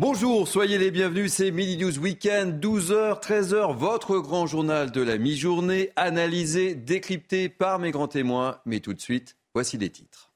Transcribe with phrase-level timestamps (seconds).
[0.00, 5.18] Bonjour, soyez les bienvenus, c'est Midi News Weekend, 12h, 13h, votre grand journal de la
[5.18, 8.56] mi-journée, analysé, décrypté par mes grands témoins.
[8.64, 10.30] Mais tout de suite, voici les titres.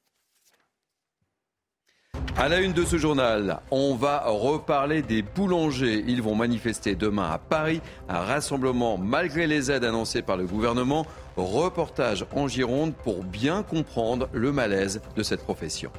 [2.37, 6.05] À la une de ce journal, on va reparler des boulangers.
[6.07, 11.07] Ils vont manifester demain à Paris, un rassemblement malgré les aides annoncées par le gouvernement.
[11.39, 15.91] Reportage en Gironde pour bien comprendre le malaise de cette profession.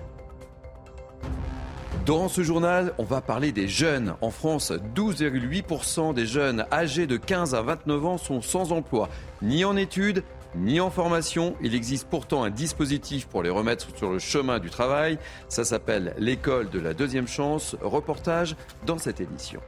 [2.06, 4.14] Dans ce journal, on va parler des jeunes.
[4.22, 9.10] En France, 12,8% des jeunes âgés de 15 à 29 ans sont sans emploi,
[9.42, 10.24] ni en études,
[10.56, 11.56] ni en formation.
[11.64, 15.18] Il existe pourtant un dispositif pour les remettre sur le chemin du travail.
[15.50, 17.76] Ça s'appelle l'école de la deuxième chance.
[17.82, 19.62] Reportage dans cette édition.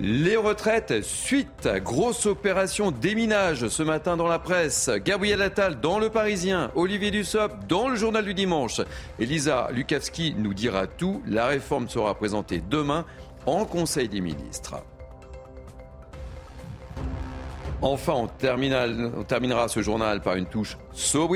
[0.00, 4.90] Les retraites, suite, grosse opération déminage ce matin dans la presse.
[5.04, 8.80] Gabriel Attal dans Le Parisien, Olivier Dussopt dans le Journal du Dimanche.
[9.20, 11.22] Elisa Lukavski nous dira tout.
[11.28, 13.04] La réforme sera présentée demain
[13.46, 14.82] en Conseil des ministres.
[17.80, 21.30] Enfin, on, terminera ce journal par une touche so.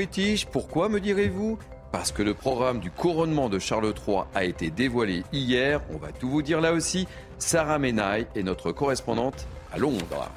[0.51, 1.57] Pourquoi me direz-vous?
[1.93, 5.81] Parce que le programme du couronnement de Charles III a été dévoilé hier.
[5.93, 7.07] On va tout vous dire là aussi.
[7.39, 10.29] Sarah Menaille est notre correspondante à Londres.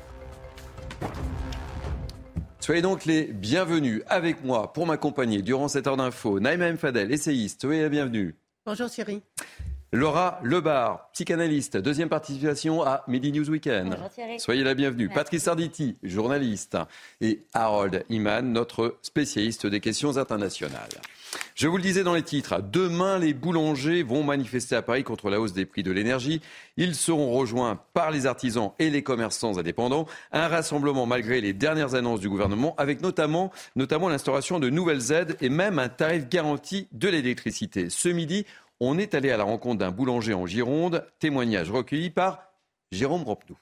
[2.61, 6.39] Soyez donc les bienvenus avec moi pour m'accompagner durant cette heure d'info.
[6.39, 6.79] Naïma M.
[6.79, 8.37] Fadel, essayiste, soyez la bienvenue.
[8.65, 9.21] Bonjour Thierry.
[9.91, 13.91] Laura Lebar, psychanalyste, deuxième participation à Midi News Weekend.
[13.91, 15.11] Bonjour Soyez la bienvenue.
[15.11, 16.79] Patrice Arditi, journaliste.
[17.21, 20.89] Et Harold Iman, notre spécialiste des questions internationales.
[21.55, 25.31] Je vous le disais dans les titres, demain les boulangers vont manifester à Paris contre
[25.31, 26.41] la hausse des prix de l'énergie.
[26.77, 30.07] Ils seront rejoints par les artisans et les commerçants indépendants.
[30.33, 35.49] Un rassemblement malgré les dernières annonces du gouvernement avec notamment, l'instauration de nouvelles aides et
[35.49, 37.91] même un tarif garanti de l'électricité.
[37.91, 38.47] Ce midi,
[38.81, 41.07] on est allé à la rencontre d'un boulanger en Gironde.
[41.19, 42.43] Témoignage recueilli par
[42.91, 43.57] Jérôme Ropnou.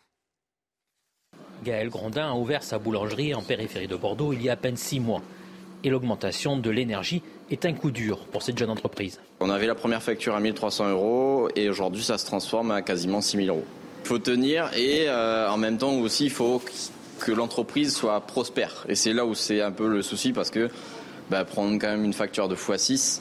[1.63, 4.77] Gaël Grandin a ouvert sa boulangerie en périphérie de Bordeaux il y a à peine
[4.77, 5.23] six mois.
[5.85, 9.20] Et l'augmentation de l'énergie est un coup dur pour cette jeune entreprise.
[9.40, 13.20] On avait la première facture à 1300 euros et aujourd'hui ça se transforme à quasiment
[13.20, 13.64] 6000 euros.
[14.05, 16.62] Il faut tenir et euh, en même temps aussi il faut
[17.18, 18.86] que l'entreprise soit prospère.
[18.88, 20.70] Et c'est là où c'est un peu le souci parce que
[21.28, 23.20] bah, prendre quand même une facture de x6,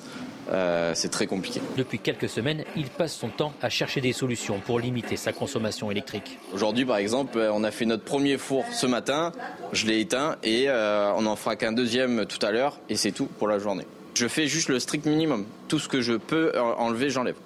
[0.52, 1.62] euh, c'est très compliqué.
[1.78, 5.92] Depuis quelques semaines, il passe son temps à chercher des solutions pour limiter sa consommation
[5.92, 6.40] électrique.
[6.54, 9.32] Aujourd'hui, par exemple, euh, on a fait notre premier four ce matin,
[9.74, 13.26] je l'ai éteint et on en fera qu'un deuxième tout à l'heure et c'est tout
[13.26, 13.86] pour la journée.
[14.20, 15.46] Je fais juste le strict minimum.
[15.70, 17.38] Tout ce que je peux enlever, j'enlève.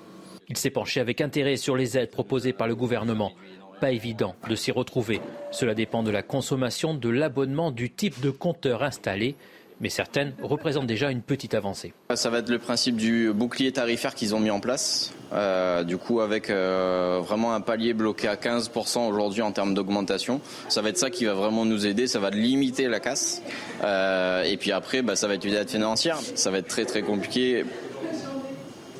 [0.49, 3.31] Il s'est penché avec intérêt sur les aides proposées par le gouvernement.
[3.79, 5.21] Pas évident de s'y retrouver.
[5.51, 9.35] Cela dépend de la consommation, de l'abonnement, du type de compteur installé
[9.83, 11.93] mais certaines représentent déjà une petite avancée.
[12.15, 15.13] Ça va être le principe du bouclier tarifaire qu'ils ont mis en place.
[15.33, 20.39] Euh, du coup, avec euh, vraiment un palier bloqué à 15% aujourd'hui en termes d'augmentation,
[20.69, 22.07] ça va être ça qui va vraiment nous aider.
[22.07, 23.41] Ça va limiter la casse.
[23.83, 26.17] Euh, et puis après, bah, ça va être une aide financière.
[26.35, 27.65] Ça va être très très compliqué.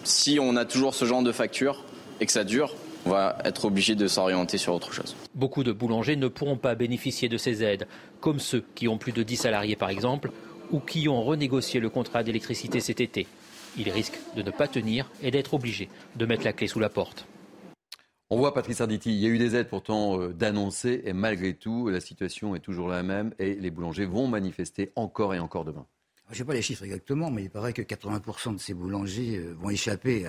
[0.04, 1.86] Si on a toujours ce genre de facture
[2.20, 5.16] et que ça dure, on va être obligé de s'orienter sur autre chose.
[5.34, 7.88] Beaucoup de boulangers ne pourront pas bénéficier de ces aides,
[8.20, 10.32] comme ceux qui ont plus de 10 salariés par exemple,
[10.74, 13.28] ou qui ont renégocié le contrat d'électricité cet été.
[13.78, 16.90] Ils risquent de ne pas tenir et d'être obligés de mettre la clé sous la
[16.90, 17.26] porte.
[18.30, 21.54] On voit, Patrice Arditi, il y a eu des aides pourtant euh, d'annoncer et malgré
[21.54, 25.66] tout, la situation est toujours la même et les boulangers vont manifester encore et encore
[25.66, 25.86] demain.
[26.32, 29.54] Je sais pas les chiffres exactement, mais il paraît que 80% de ces boulangers euh,
[29.60, 30.26] vont échapper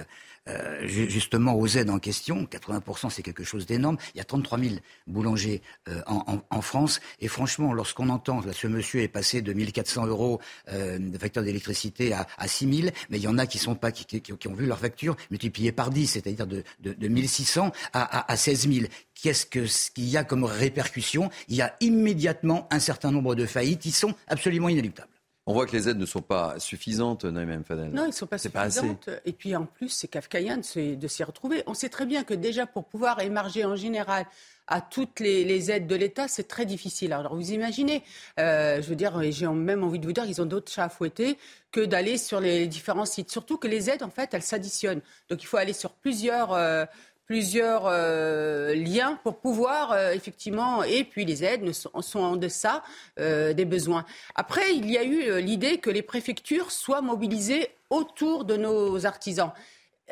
[0.49, 2.45] euh, justement aux aides en question.
[2.45, 3.97] 80%, c'est quelque chose d'énorme.
[4.15, 4.75] Il y a 33 000
[5.07, 7.01] boulangers euh, en, France.
[7.21, 10.41] Et franchement, lorsqu'on entend que ce monsieur est passé de 1400 euros
[10.71, 13.93] de facture d'électricité à, à 6 000, mais il y en a qui, sont pas,
[13.93, 18.19] qui, qui, ont vu leur facture multipliée par 10, c'est-à-dire de, de, de 1600 à,
[18.19, 19.47] à, à 16 000 qu'est-ce
[19.91, 21.31] qu'il y a comme répercussion?
[21.49, 25.09] Il y a immédiatement un certain nombre de faillites qui sont absolument inéluctables.
[25.47, 27.91] On voit que les aides ne sont pas suffisantes, Naïm Fadel.
[27.91, 29.11] Non, elles ne sont pas suffisantes.
[29.27, 31.63] et puis en plus, c'est kafkaïen de s'y retrouver.
[31.67, 34.25] On sait très bien que déjà pour pouvoir émarger en général
[34.67, 37.13] à toutes les, aides de l'État, c'est très difficile.
[37.13, 38.03] Alors vous imaginez,
[38.41, 40.89] euh, je veux dire, j'ai même envie de vous dire qu'ils ont d'autres chats à
[40.89, 41.37] fouetter
[41.71, 43.31] que d'aller sur les différents sites.
[43.31, 45.03] Surtout que les aides, en fait, elles s'additionnent.
[45.29, 46.87] Donc il faut aller sur plusieurs, euh,
[47.27, 52.83] plusieurs euh, liens pour pouvoir euh, effectivement, et puis les aides sont, en deçà
[53.19, 54.05] euh, des besoins.
[54.35, 59.53] Après, il y a eu l'idée que les préfectures soient mobilisées autour de nos artisans.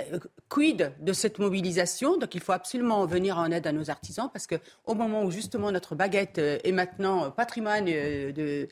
[0.00, 0.18] Euh,
[0.48, 4.46] quid de cette mobilisation Donc il faut absolument venir en aide à nos artisans parce
[4.46, 8.68] qu'au moment où justement notre baguette euh, est maintenant patrimoine euh, de,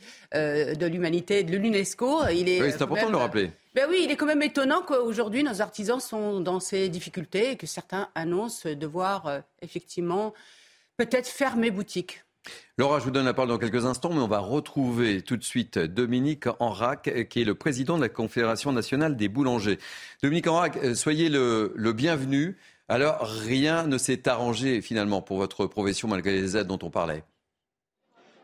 [0.75, 2.62] de l'humanité, de l'UNESCO, il est.
[2.62, 3.50] Oui, c'est important de le rappeler.
[3.75, 7.56] Ben oui, il est quand même étonnant qu'aujourd'hui nos artisans sont dans ces difficultés et
[7.56, 10.32] que certains annoncent devoir effectivement
[10.96, 12.25] peut-être fermer boutique.
[12.78, 15.44] Laura, je vous donne la parole dans quelques instants, mais on va retrouver tout de
[15.44, 19.78] suite Dominique Enrac, qui est le président de la Confédération nationale des boulangers.
[20.22, 22.56] Dominique Enrac, euh, soyez le, bienvenu.
[22.88, 27.22] Alors, rien ne s'est arrangé finalement pour votre profession malgré les aides dont on parlait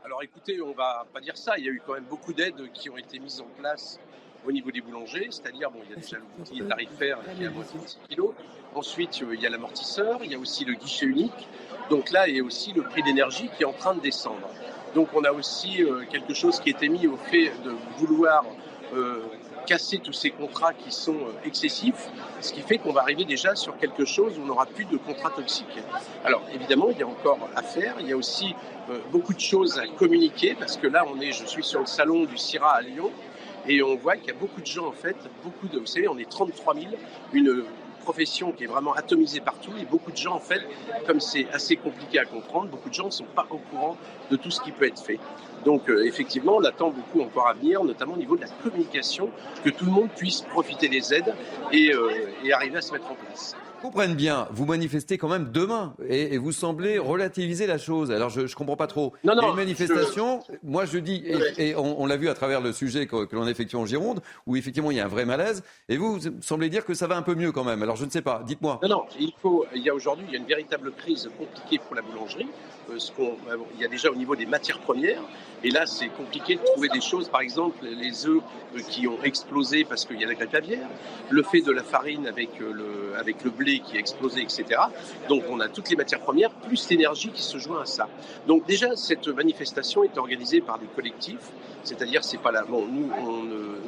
[0.04, 1.56] Alors écoutez, on ne va pas dire ça.
[1.58, 3.98] Il y a eu quand même beaucoup d'aides qui ont été mises en place
[4.46, 7.46] au niveau des boulangers, c'est-à-dire, bon, il y a déjà le bouclier tarifaire qui est
[7.46, 8.22] à moitié de 6 kg.
[8.74, 11.48] Ensuite, il y a l'amortisseur, il y a aussi le guichet unique.
[11.90, 14.48] Donc là, il y a aussi le prix d'énergie qui est en train de descendre.
[14.94, 18.44] Donc on a aussi euh, quelque chose qui était mis au fait de vouloir
[18.94, 19.22] euh,
[19.66, 22.08] casser tous ces contrats qui sont euh, excessifs,
[22.40, 24.96] ce qui fait qu'on va arriver déjà sur quelque chose où on n'aura plus de
[24.96, 25.66] contrats toxiques.
[26.24, 28.54] Alors évidemment, il y a encore à faire, il y a aussi
[29.10, 32.24] beaucoup de choses à communiquer, parce que là, on est, je suis sur le salon
[32.24, 33.10] du CIRA à Lyon,
[33.68, 36.08] et on voit qu'il y a beaucoup de gens, en fait, beaucoup de, vous savez,
[36.08, 36.86] on est 33 000,
[37.32, 37.64] une
[38.00, 40.62] profession qui est vraiment atomisée partout et beaucoup de gens, en fait,
[41.06, 43.96] comme c'est assez compliqué à comprendre, beaucoup de gens ne sont pas au courant
[44.30, 45.18] de tout ce qui peut être fait.
[45.64, 49.30] Donc euh, effectivement, on attend beaucoup encore à venir, notamment au niveau de la communication,
[49.64, 51.34] que tout le monde puisse profiter des aides
[51.72, 55.52] et, euh, et arriver à se mettre en place comprenne bien, vous manifestez quand même
[55.52, 58.10] demain et, vous semblez relativiser la chose.
[58.10, 59.12] Alors je ne comprends pas trop.
[59.22, 61.22] Non, non, une manifestation, moi je dis,
[61.56, 64.90] et, on, l'a vu à travers le sujet que, l'on effectue en Gironde, où effectivement
[64.90, 67.22] il y a un vrai malaise, et vous, vous semblez dire que ça va un
[67.22, 67.80] peu mieux quand même.
[67.80, 68.80] Alors je ne sais pas, dites-moi.
[68.82, 71.78] Non, non, il, faut, il y a aujourd'hui il y a une véritable crise compliquée
[71.78, 72.48] pour la boulangerie.
[72.90, 75.22] Euh, ce euh, il y a déjà au niveau des matières premières,
[75.64, 77.28] et là, c'est compliqué de trouver des choses.
[77.28, 78.42] Par exemple, les œufs
[78.76, 80.88] euh, qui ont explosé parce qu'il y a la grippe aviaire,
[81.30, 84.80] le fait de la farine avec le, avec le blé qui a explosé, etc.
[85.28, 88.08] Donc, on a toutes les matières premières, plus l'énergie qui se joint à ça.
[88.46, 91.50] Donc, déjà, cette manifestation est organisée par des collectifs.
[91.82, 92.64] C'est-à-dire, c'est pas là.
[92.68, 93.10] Bon, nous,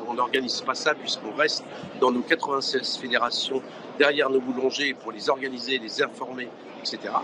[0.09, 1.65] on n'organise pas ça puisqu'on reste
[2.01, 3.63] dans nos 96 fédérations
[3.99, 6.49] derrière nos boulangers pour les organiser, les informer,
[6.81, 7.15] etc.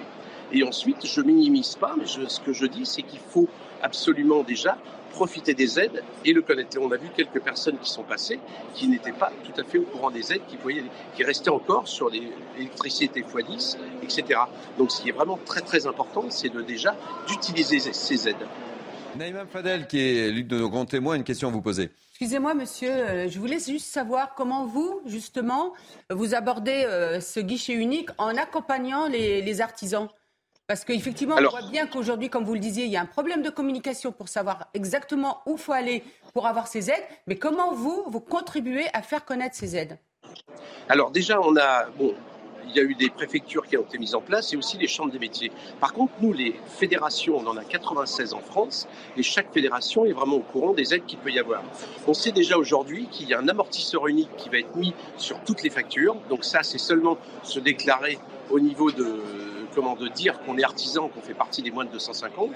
[0.53, 3.49] Et ensuite, je minimise pas, mais ce que je dis, c'est qu'il faut
[3.83, 4.77] absolument déjà
[5.15, 6.77] profiter des aides et le connaître.
[6.81, 8.41] On a vu quelques personnes qui sont passées
[8.75, 10.83] qui n'étaient pas tout à fait au courant des aides, qui, voyaient,
[11.15, 14.41] qui restaient encore sur l'électricité x10, etc.
[14.77, 16.97] Donc ce qui est vraiment très très important, c'est de déjà
[17.29, 18.47] d'utiliser ces aides.
[19.17, 21.91] Naïma Fadel, qui est l'une de nos grands témoins, une question à vous poser.
[22.11, 25.73] Excusez-moi, monsieur, euh, je voulais juste savoir comment vous, justement,
[26.11, 30.09] vous abordez euh, ce guichet unique en accompagnant les artisans.
[30.67, 33.43] Parce qu'effectivement, on voit bien qu'aujourd'hui, comme vous le disiez, il y a un problème
[33.43, 36.03] de communication pour savoir exactement où il faut aller
[36.33, 37.05] pour avoir ces aides.
[37.27, 39.99] Mais comment vous, vous contribuez à faire connaître ces aides?
[40.89, 42.15] Alors déjà, on a, bon,
[42.67, 44.89] il y a eu des préfectures qui ont été mises en place et aussi les
[44.89, 45.53] chambres des métiers.
[45.81, 48.89] Par contre, nous, les fédérations, on en a 96 en France
[49.19, 51.63] et chaque fédération est vraiment au courant des aides qu'il peut y avoir.
[52.07, 55.39] On sait déjà aujourd'hui qu'il y a un amortisseur unique qui va être mis sur
[55.45, 56.17] toutes les factures.
[56.31, 58.19] Donc ça, c'est seulement se déclarer
[58.51, 61.91] au niveau de comment de dire qu'on est artisan, qu'on fait partie des moins de
[61.91, 62.51] 250.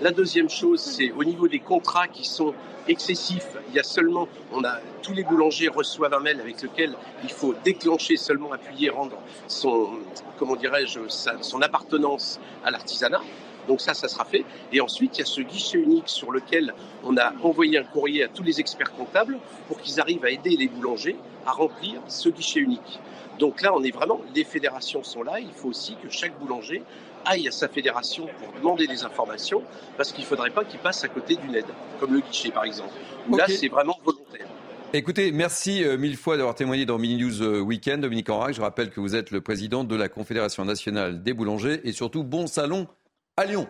[0.00, 2.54] La deuxième chose, c'est au niveau des contrats qui sont
[2.88, 3.56] excessifs.
[3.68, 7.30] Il y a seulement, on a tous les boulangers reçoivent un mail avec lequel il
[7.30, 9.16] faut déclencher seulement appuyer, rendre
[9.46, 9.90] son,
[10.38, 13.20] comment dirais-je, son appartenance à l'artisanat.
[13.68, 14.44] Donc ça, ça sera fait.
[14.72, 18.24] Et ensuite, il y a ce guichet unique sur lequel on a envoyé un courrier
[18.24, 19.38] à tous les experts comptables
[19.68, 21.16] pour qu'ils arrivent à aider les boulangers
[21.46, 23.00] à remplir ce guichet unique.
[23.38, 25.40] Donc là, on est vraiment, les fédérations sont là.
[25.40, 26.82] Il faut aussi que chaque boulanger
[27.24, 29.62] aille à sa fédération pour demander des informations,
[29.96, 31.64] parce qu'il ne faudrait pas qu'il passe à côté d'une aide,
[31.98, 32.92] comme le guichet par exemple.
[33.30, 34.46] Là, c'est vraiment volontaire.
[34.92, 38.54] Écoutez, merci euh, mille fois d'avoir témoigné dans Mini News euh, Weekend, Dominique Enrac.
[38.54, 42.22] Je rappelle que vous êtes le président de la Confédération nationale des boulangers et surtout
[42.22, 42.86] bon salon
[43.36, 43.66] à Lyon.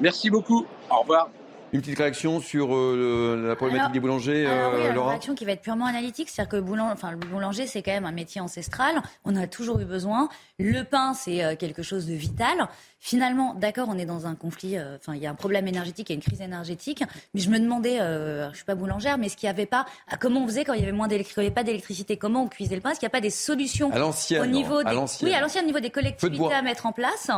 [0.00, 0.66] Merci beaucoup.
[0.90, 1.30] Au revoir.
[1.72, 5.52] Une petite réaction sur euh, la problématique des boulangers, alors euh, Une réaction qui va
[5.52, 8.40] être purement analytique, c'est-à-dire que le, boulanger, enfin, le boulanger, c'est quand même un métier
[8.40, 9.02] ancestral.
[9.24, 10.28] On a toujours eu besoin.
[10.58, 12.68] Le pain, c'est euh, quelque chose de vital.
[13.00, 14.78] Finalement, d'accord, on est dans un conflit.
[14.78, 17.02] Enfin, il y a un problème énergétique, il y a une crise énergétique.
[17.34, 19.86] Mais je me demandais, je suis pas boulangère, mais est-ce qu'il n'y avait pas,
[20.20, 22.80] comment on faisait quand il y avait moins d'électricité, pas d'électricité, comment on cuisait le
[22.80, 22.90] pain?
[22.90, 25.62] Est-ce qu'il n'y a pas des solutions à l'ancienne, au niveau des, oui, à l'ancien
[25.62, 27.30] niveau des collectivités à mettre en place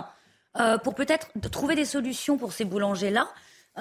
[0.83, 3.28] pour peut-être trouver des solutions pour ces boulangers-là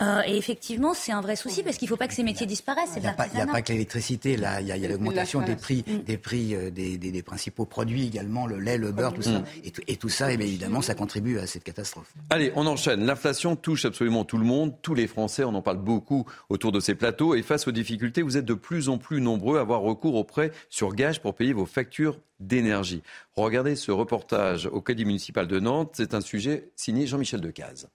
[0.01, 2.46] Euh, et effectivement, c'est un vrai souci parce qu'il ne faut pas que ces métiers
[2.46, 2.94] disparaissent.
[2.96, 4.62] Il n'y a, pas que l'électricité, là.
[4.62, 5.98] Il y a, l'augmentation des prix, mm.
[6.04, 9.44] des, prix euh, des, principaux produits également, le lait, le beurre, tout ça.
[9.88, 12.13] Et, tout ça, et évidemment, ça contribue à cette catastrophe.
[12.30, 13.06] Allez, on enchaîne.
[13.06, 15.44] L'inflation touche absolument tout le monde, tous les Français.
[15.44, 17.36] On en parle beaucoup autour de ces plateaux.
[17.36, 20.24] Et face aux difficultés, vous êtes de plus en plus nombreux à avoir recours aux
[20.24, 23.01] prêts sur gage pour payer vos factures d'énergie.
[23.36, 25.92] Regardez ce reportage au Crédit municipal de Nantes.
[25.94, 27.89] C'est un sujet signé Jean-Michel Decaze.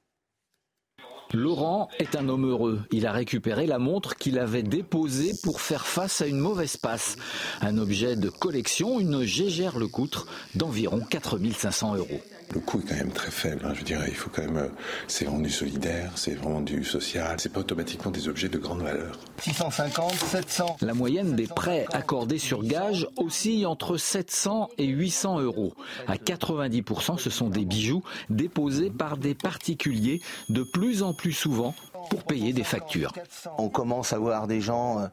[1.33, 2.81] Laurent est un homme heureux.
[2.91, 7.17] Il a récupéré la montre qu'il avait déposée pour faire face à une mauvaise passe.
[7.61, 12.21] Un objet de collection, une Gégère Lecoutre d'environ 4500 euros
[12.52, 13.64] le coût est quand même très faible.
[13.64, 13.73] Hein.
[13.75, 14.68] Je dirais, il faut quand même, euh,
[15.09, 18.82] c'est vraiment du solidaire, c'est vraiment du social, c'est pas automatiquement des objets de grande
[18.82, 19.18] valeur.
[19.40, 20.76] 650, 700.
[20.82, 25.75] La moyenne des prêts accordés sur gage oscille entre 700 et 800 euros.
[26.06, 31.75] À 90%, ce sont des bijoux déposés par des particuliers de plus en plus souvent
[32.11, 33.12] pour payer des factures.
[33.59, 35.06] On commence à voir des gens euh,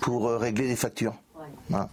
[0.00, 1.14] pour euh, régler des factures.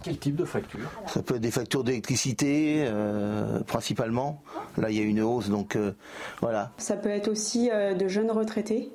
[0.02, 0.90] Quel type de facture?
[1.06, 4.42] Ça peut être des factures d'électricité, euh, principalement.
[4.76, 5.92] Là, il y a une hausse, donc euh,
[6.40, 6.72] voilà.
[6.78, 8.90] Ça peut être aussi euh, de jeunes retraités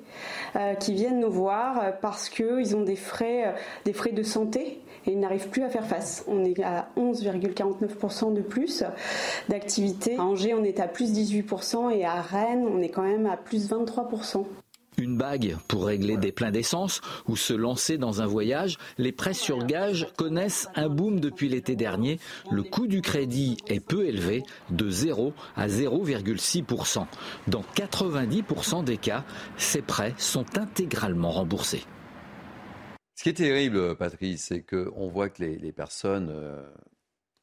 [0.80, 5.20] qui viennent nous voir parce qu'ils ont des frais, des frais de santé et ils
[5.20, 6.24] n'arrivent plus à faire face.
[6.26, 8.82] On est à 11,49% de plus
[9.48, 10.16] d'activité.
[10.16, 13.36] À Angers, on est à plus 18% et à Rennes, on est quand même à
[13.36, 14.44] plus 23%.
[14.98, 19.34] Une bague pour régler des pleins d'essence ou se lancer dans un voyage, les prêts
[19.34, 22.18] sur gage connaissent un boom depuis l'été dernier.
[22.50, 27.06] Le coût du crédit est peu élevé, de 0 à 0,6%.
[27.46, 29.24] Dans 90% des cas,
[29.56, 31.84] ces prêts sont intégralement remboursés.
[33.14, 36.66] Ce qui est terrible, Patrice, c'est qu'on voit que les, personnes euh,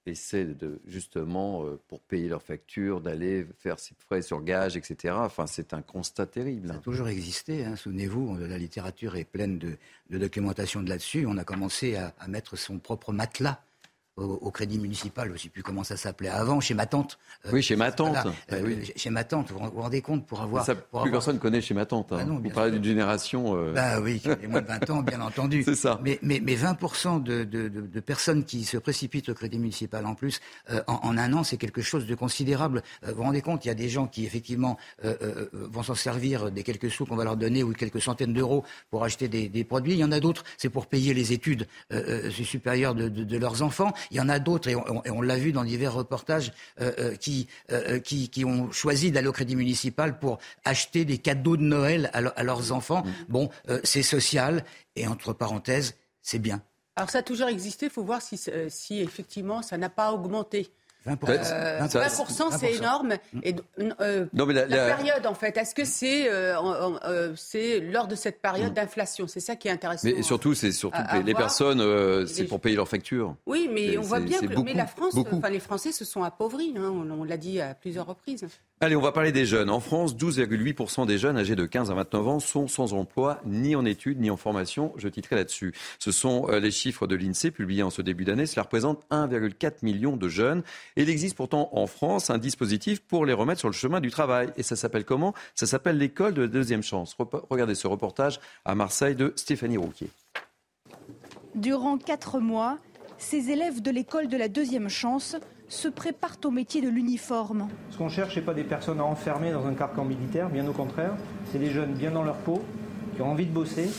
[0.10, 5.16] essaient de, justement, euh, pour payer leurs factures, d'aller faire ses frais sur gage, etc.
[5.18, 6.70] Enfin, c'est un constat terrible.
[6.70, 7.66] Ça a toujours existé.
[7.66, 7.76] Hein.
[7.76, 9.78] Souvenez-vous, la littérature est pleine de,
[10.10, 11.26] documentation de là-dessus.
[11.28, 13.62] On a commencé à, mettre son propre matelas
[14.18, 17.20] au, crédit municipal, je ne sais plus comment ça s'appelait avant, chez ma tante.
[17.46, 18.18] Euh, oui, chez ma tante.
[18.52, 18.92] Euh, oui.
[18.96, 20.66] Chez ma tante, vous vous rendez compte pour avoir.
[20.66, 22.12] Ça, plus personne connaît chez ma tante.
[22.12, 22.26] Hein.
[22.26, 23.56] Bah vous parlez d'une génération.
[23.56, 23.74] Euh...
[23.74, 25.64] Bah oui, qui a moins de 20 ans, bien entendu.
[25.66, 26.00] C'est ça.
[26.04, 30.16] Mais, mais, mais 20% de, de, de, personnes qui se précipitent au crédit municipal en
[30.16, 30.40] plus,
[30.72, 32.82] euh, en, en, un an, c'est quelque chose de considérable.
[33.06, 34.78] vous vous rendez compte, il y a des gens qui, effectivement,
[35.54, 39.04] vont s'en servir des quelques sous qu'on va leur donner ou quelques centaines d'euros pour
[39.04, 39.94] acheter des, des, produits.
[39.94, 41.68] Il y en a d'autres, c'est pour payer les études
[42.32, 43.94] supérieures de, de, leurs enfants.
[44.12, 47.16] Il y en a d'autres, et on l'a vu dans divers reportages, euh, euh,
[47.72, 52.10] euh, qui, qui, ont choisi d'aller au crédit municipal pour acheter des cadeaux de Noël
[52.14, 53.04] à, leurs enfants.
[53.04, 53.12] Mm.
[53.30, 53.50] Bon,
[53.84, 54.64] c'est social,
[54.96, 56.62] et entre parenthèses, c'est bien.
[56.96, 60.72] Alors ça a toujours existé, il faut voir si, si effectivement ça n'a pas augmenté.
[61.08, 63.14] 20%, c'est énorme.
[63.44, 63.56] Et,
[64.02, 66.56] euh, la, période, en fait, est-ce que c'est euh,
[67.06, 68.76] euh, lors de cette période mm.
[68.76, 69.28] d'inflation?
[69.28, 70.08] C'est ça qui est intéressant.
[70.08, 73.36] Mais surtout, c'est surtout les, personnes, c'est pour payer leurs factures.
[73.46, 76.74] Oui, mais on voit bien que mais la France, enfin, les Français se sont appauvris.
[76.78, 78.46] Hein, on, l'a dit à plusieurs reprises.
[78.80, 79.72] Allez, on va parler des jeunes.
[79.72, 83.76] En France, 12,8% des jeunes âgés de 15 à 29 ans sont sans emploi, ni
[83.76, 84.94] en études, ni en formation.
[84.98, 85.74] Je titrerai là-dessus.
[85.98, 88.46] Ce sont les chiffres de l'INSEE publiés en ce début d'année.
[88.46, 90.62] Cela représente 1,4 million de jeunes.
[90.96, 94.52] Il existe pourtant en France un dispositif pour les remettre sur le chemin du travail.
[94.58, 95.34] Et ça s'appelle comment?
[95.56, 97.18] Ça s'appelle l'école de la deuxième chance.
[97.50, 100.10] Regardez ce reportage à Marseille de Stéphanie Rouquier.
[101.56, 102.78] Durant quatre mois,
[103.18, 105.36] ces élèves de l'école de la deuxième chance
[105.70, 107.68] se préparent au métier de l'uniforme.
[107.90, 110.68] Ce qu'on cherche, ce n'est pas des personnes à enfermer dans un carcan militaire, bien
[110.68, 111.14] au contraire.
[111.52, 112.62] C'est des jeunes bien dans leur peau,
[113.16, 113.90] qui ont envie de bosser.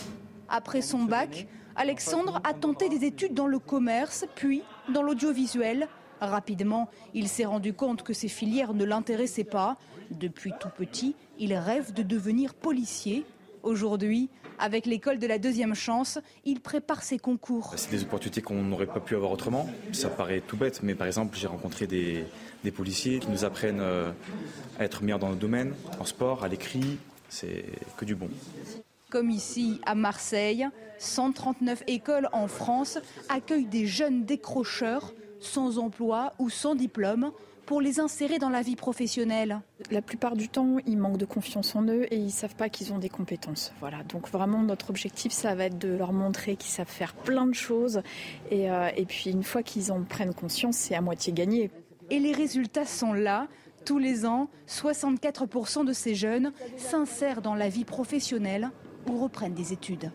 [0.49, 1.47] Après son bac,
[1.77, 5.89] Alexandre a tenté des études dans le commerce, puis dans l'audiovisuel.
[6.21, 9.77] Rapidement, il s'est rendu compte que ces filières ne l'intéressaient pas.
[10.11, 13.25] Depuis tout petit, il rêve de devenir policier.
[13.63, 17.73] Aujourd'hui, avec l'école de la deuxième chance, il prépare ses concours.
[17.77, 19.69] C'est des opportunités qu'on n'aurait pas pu avoir autrement.
[19.93, 22.25] Ça paraît tout bête, mais par exemple, j'ai rencontré des,
[22.77, 24.11] policiers qui nous apprennent euh,
[24.79, 26.99] à être meilleurs dans le domaine, en sport, à l'écrit.
[27.29, 27.65] C'est
[27.97, 28.29] que du bon.
[29.11, 30.67] Comme ici à Marseille,
[30.99, 32.99] 139 écoles en France
[33.29, 37.33] accueillent des jeunes décrocheurs sans emploi ou sans diplôme
[37.69, 39.61] pour les insérer dans la vie professionnelle
[39.91, 42.71] La plupart du temps, ils manquent de confiance en eux et ils ne savent pas
[42.71, 43.75] qu'ils ont des compétences.
[43.81, 47.47] Voilà, donc vraiment notre objectif, ça va être de leur montrer qu'ils savent faire plein
[47.47, 48.01] de choses
[48.51, 51.71] et, euh, et puis une fois qu'ils en prennent conscience, c'est à moitié gagné.
[52.09, 53.49] Et les résultats sont là.
[53.85, 58.71] Tous les ans, 64% de ces jeunes s'insèrent dans la vie professionnelle
[59.11, 60.11] ou reprennent des études.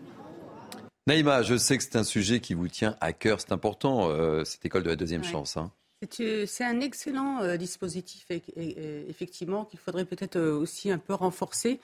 [1.06, 4.42] Naïma, je sais que c'est un sujet qui vous tient à cœur, c'est important, euh,
[4.42, 5.56] cette école de la deuxième chance.
[5.56, 5.70] Hein.
[6.20, 11.80] Euh, c'est un excellent euh, dispositif, effectivement, qu'il faudrait peut-être aussi un peu renforcer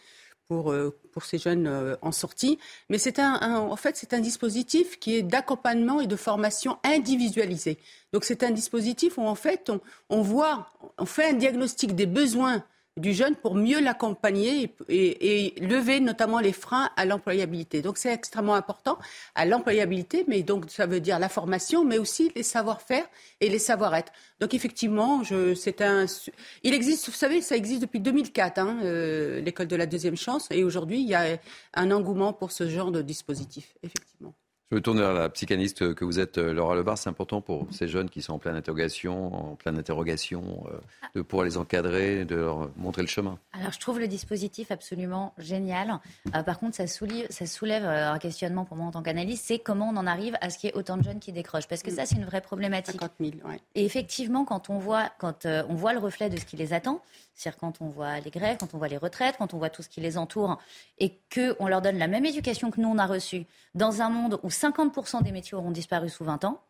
[0.51, 2.59] pour, euh, pour ces jeunes euh, en sortie.
[2.89, 7.79] Mais c'est un, en fait, c'est un dispositif qui est d'accompagnement et de formation individualisée.
[8.13, 10.67] Donc c'est un dispositif où en fait, on, on voit,
[10.99, 12.65] on fait un diagnostic des besoins
[13.01, 17.83] du jeune pour mieux l'accompagner et, lever notamment les freins à l'employabilité.
[17.83, 18.99] Donc c'est extrêmement important
[19.35, 23.05] à l'employabilité, mais donc ça veut dire la formation, mais aussi les savoir-faire
[23.41, 24.13] et les savoir-être.
[24.41, 25.23] Donc effectivement,
[25.55, 26.07] c'est un,
[26.63, 30.49] il existe, vous savez, ça existe depuis 2004, hein, euh, l'école de la deuxième chance,
[30.51, 31.39] et aujourd'hui il y a
[31.75, 34.35] un engouement pour ce genre de dispositif, effectivement.
[34.71, 36.97] Je me tourne vers la psychanalyste que vous êtes, euh, Laura Lebar.
[36.97, 40.79] C'est important pour ces jeunes qui sont en pleine interrogation, en pleine interrogation, euh,
[41.17, 43.37] de pouvoir les encadrer, de leur montrer le chemin.
[43.53, 45.99] Alors, je trouve le dispositif absolument génial.
[46.37, 49.59] Euh, par contre, ça soulève, ça soulève un questionnement pour moi en tant qu'analyste, c'est
[49.59, 51.67] comment on en arrive à ce qu'il y ait autant de jeunes qui décrochent?
[51.67, 53.01] Parce que ça, c'est une vraie problématique.
[53.01, 53.61] 50 000, ouais.
[53.75, 57.03] Et effectivement, quand on voit, quand on voit le reflet de ce qui les attend,
[57.35, 59.83] c'est-à-dire quand on voit les grèves, quand on voit les retraites, quand on voit tout
[59.83, 60.59] ce qui les entoure,
[60.99, 64.39] et qu'on leur donne la même éducation que nous, on a reçue, dans un monde
[64.43, 66.61] où 50% des métiers auront disparu sous 20 ans,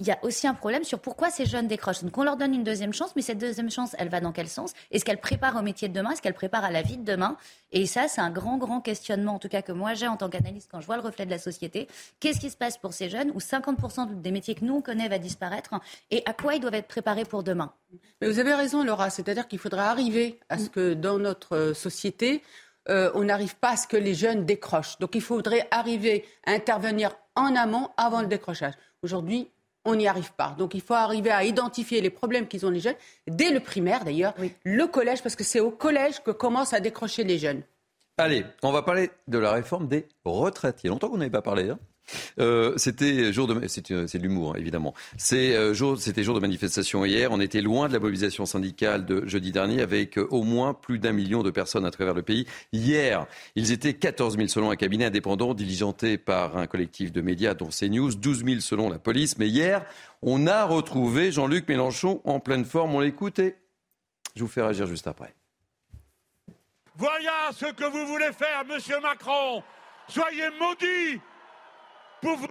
[0.00, 2.02] il y a aussi un problème sur pourquoi ces jeunes décrochent.
[2.02, 4.48] Donc on leur donne une deuxième chance, mais cette deuxième chance, elle va dans quel
[4.48, 4.72] sens?
[4.90, 6.10] Est-ce qu'elle prépare au métier de demain?
[6.10, 7.36] Est-ce qu'elle prépare à la vie de demain?
[7.72, 10.28] Et ça, c'est un grand, grand questionnement, en tout cas que moi j'ai en tant
[10.28, 11.88] qu'analyste quand je vois le reflet de la société.
[12.20, 15.08] Qu'est-ce qui se passe pour ces jeunes où 50% des métiers que nous on connaît
[15.08, 15.70] va disparaître?
[16.10, 17.72] Et à quoi ils doivent être préparés pour demain?
[18.20, 19.08] Mais vous avez raison, Laura.
[19.08, 22.42] C'est-à-dire qu'il faudra arriver à ce que dans notre société,
[22.90, 24.98] euh, on n'arrive pas à ce que les jeunes décrochent.
[24.98, 28.74] Donc il faudrait arriver à intervenir en amont avant le décrochage.
[29.02, 29.48] Aujourd'hui,
[29.84, 30.54] on n'y arrive pas.
[30.58, 34.04] Donc il faut arriver à identifier les problèmes qu'ils ont les jeunes, dès le primaire
[34.04, 37.62] d'ailleurs, le collège, parce que c'est au collège que commencent à décrocher les jeunes.
[38.16, 40.80] Allez, on va parler de la réforme des retraites.
[40.82, 41.70] Il y a longtemps qu'on n'avait pas parlé.
[41.70, 41.78] Hein
[42.38, 44.94] euh, c'était jour de, euh, c'est de l'humour hein, évidemment.
[45.32, 47.30] Euh, jour, c'était jour de manifestation hier.
[47.32, 51.12] On était loin de la mobilisation syndicale de jeudi dernier, avec au moins plus d'un
[51.12, 52.46] million de personnes à travers le pays.
[52.72, 57.54] Hier, ils étaient 14 000 selon un cabinet indépendant diligenté par un collectif de médias,
[57.54, 59.38] dont CNews, 12 000 selon la police.
[59.38, 59.84] Mais hier,
[60.22, 62.94] on a retrouvé Jean-Luc Mélenchon en pleine forme.
[62.94, 63.56] On l'écoute et
[64.36, 65.34] je vous fais réagir juste après.
[66.96, 69.62] Voilà ce que vous voulez faire, Monsieur Macron.
[70.08, 71.20] Soyez maudits
[72.20, 72.48] pour vous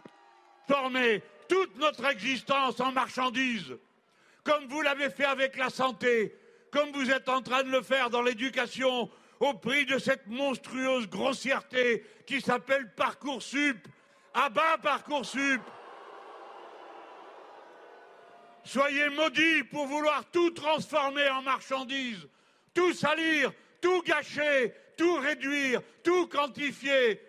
[0.68, 3.76] transformer toute notre existence en marchandise,
[4.44, 6.36] comme vous l'avez fait avec la santé,
[6.72, 9.10] comme vous êtes en train de le faire dans l'éducation,
[9.40, 13.78] au prix de cette monstrueuse grossièreté qui s'appelle Parcoursup.
[14.34, 15.62] À bas Parcoursup
[18.64, 22.28] Soyez maudits pour vouloir tout transformer en marchandise,
[22.74, 27.22] tout salir, tout gâcher, tout réduire, tout quantifier,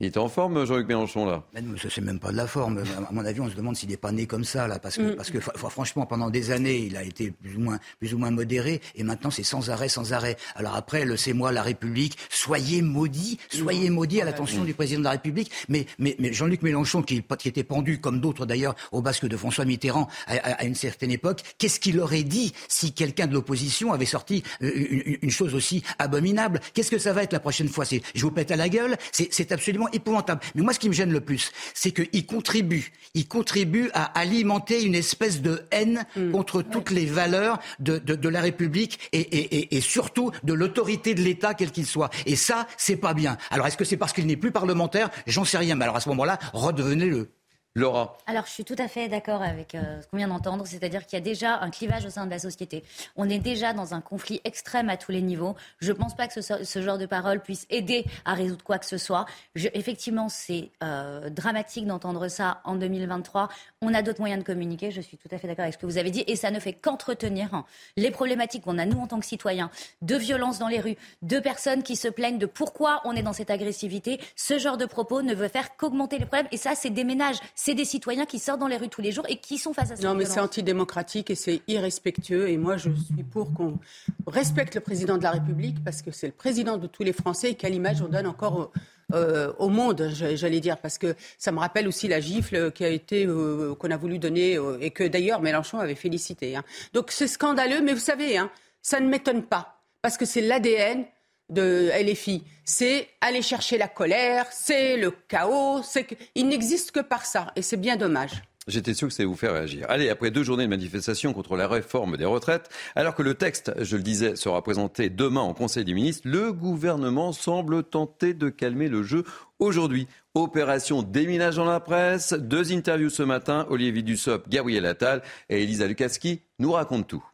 [0.00, 1.44] il est en forme, Jean-Luc Mélenchon, là?
[1.90, 2.78] C'est même pas de la forme.
[2.78, 4.78] À mon avis, on se demande s'il n'est pas né comme ça, là.
[4.78, 5.16] Parce que, mm.
[5.16, 8.30] parce que franchement, pendant des années, il a été plus ou moins, plus ou moins
[8.30, 8.80] modéré.
[8.94, 10.38] Et maintenant, c'est sans arrêt, sans arrêt.
[10.56, 12.16] Alors après, le c'est moi, la République.
[12.30, 15.50] Soyez maudits, soyez maudits à l'attention du président de la République.
[15.68, 19.36] Mais, mais, mais Jean-Luc Mélenchon, qui, qui, était pendu, comme d'autres d'ailleurs, au basque de
[19.36, 24.06] François Mitterrand à, une certaine époque, qu'est-ce qu'il aurait dit si quelqu'un de l'opposition avait
[24.06, 26.60] sorti euh, une, une, chose aussi abominable?
[26.72, 27.84] Qu'est-ce que ça va être la prochaine fois?
[27.84, 28.96] C'est je vous pète à la gueule?
[29.12, 30.40] C'est absolument épouvantable.
[30.54, 34.82] Mais moi, ce qui me gêne le plus, c'est qu'il contribue, il contribue à alimenter
[34.82, 36.32] une espèce de haine mm.
[36.32, 41.14] contre toutes les valeurs de, de, de la République et, et, et surtout de l'autorité
[41.14, 42.10] de l'État, quel qu'il soit.
[42.26, 43.36] Et ça, c'est pas bien.
[43.50, 45.10] Alors, est-ce que c'est parce qu'il n'est plus parlementaire?
[45.26, 45.74] J'en sais rien.
[45.74, 47.30] Mais alors, à ce moment-là, redevenez-le.
[47.76, 48.18] Laura.
[48.26, 51.16] Alors, je suis tout à fait d'accord avec euh, ce qu'on vient d'entendre, c'est-à-dire qu'il
[51.16, 52.82] y a déjà un clivage au sein de la société.
[53.14, 55.54] On est déjà dans un conflit extrême à tous les niveaux.
[55.78, 58.86] Je ne pense pas que ce, genre de parole puisse aider à résoudre quoi que
[58.86, 59.24] ce soit.
[59.54, 63.48] effectivement, c'est euh, dramatique d'entendre ça en 2023.
[63.82, 64.90] On a d'autres moyens de communiquer.
[64.90, 66.24] Je suis tout à fait d'accord avec ce que vous avez dit.
[66.26, 67.62] Et ça ne fait qu'entretenir
[67.96, 69.70] les problématiques qu'on a, nous, en tant que citoyens,
[70.02, 73.32] de violence dans les rues, de personnes qui se plaignent de pourquoi on est dans
[73.32, 74.20] cette agressivité.
[74.34, 76.48] Ce genre de propos ne veut faire qu'augmenter les problèmes.
[76.50, 79.12] Et ça, c'est des ménages c'est des citoyens qui sortent dans les rues tous les
[79.12, 80.02] jours et qui sont face à ça.
[80.02, 82.48] Non, mais c'est antidémocratique et c'est irrespectueux.
[82.48, 83.78] Et moi, je suis pour qu'on
[84.26, 87.50] respecte le président de la République parce que c'est le président de tous les Français
[87.50, 88.72] et quelle image on donne encore
[89.10, 92.88] au, euh, monde, j'allais dire, parce que ça me rappelle aussi la gifle qui a
[92.88, 96.56] été euh, qu'on a voulu donner euh, et que d'ailleurs Mélenchon avait félicité.
[96.56, 96.64] Hein.
[96.94, 101.04] Donc c'est scandaleux, mais vous savez, hein, ça ne m'étonne pas parce que c'est l'ADN
[101.50, 102.44] de LFI.
[102.64, 107.62] C'est aller chercher la colère, c'est le chaos, c'est il n'existe que par ça, et
[107.62, 108.42] c'est bien dommage.
[108.68, 109.86] J'étais sûr que ça allait vous faire réagir.
[109.88, 113.72] Allez, après deux journées de manifestation contre la réforme des retraites, alors que le texte,
[113.78, 118.48] je le disais, sera présenté demain au Conseil des ministres, le gouvernement semble tenter de
[118.48, 119.24] calmer le jeu
[119.58, 120.06] aujourd'hui.
[120.34, 125.86] Opération déminage dans la presse, deux interviews ce matin, Olivier Dussopt, Gabriel Attal et Elisa
[125.86, 127.24] Lukaski nous racontent tout.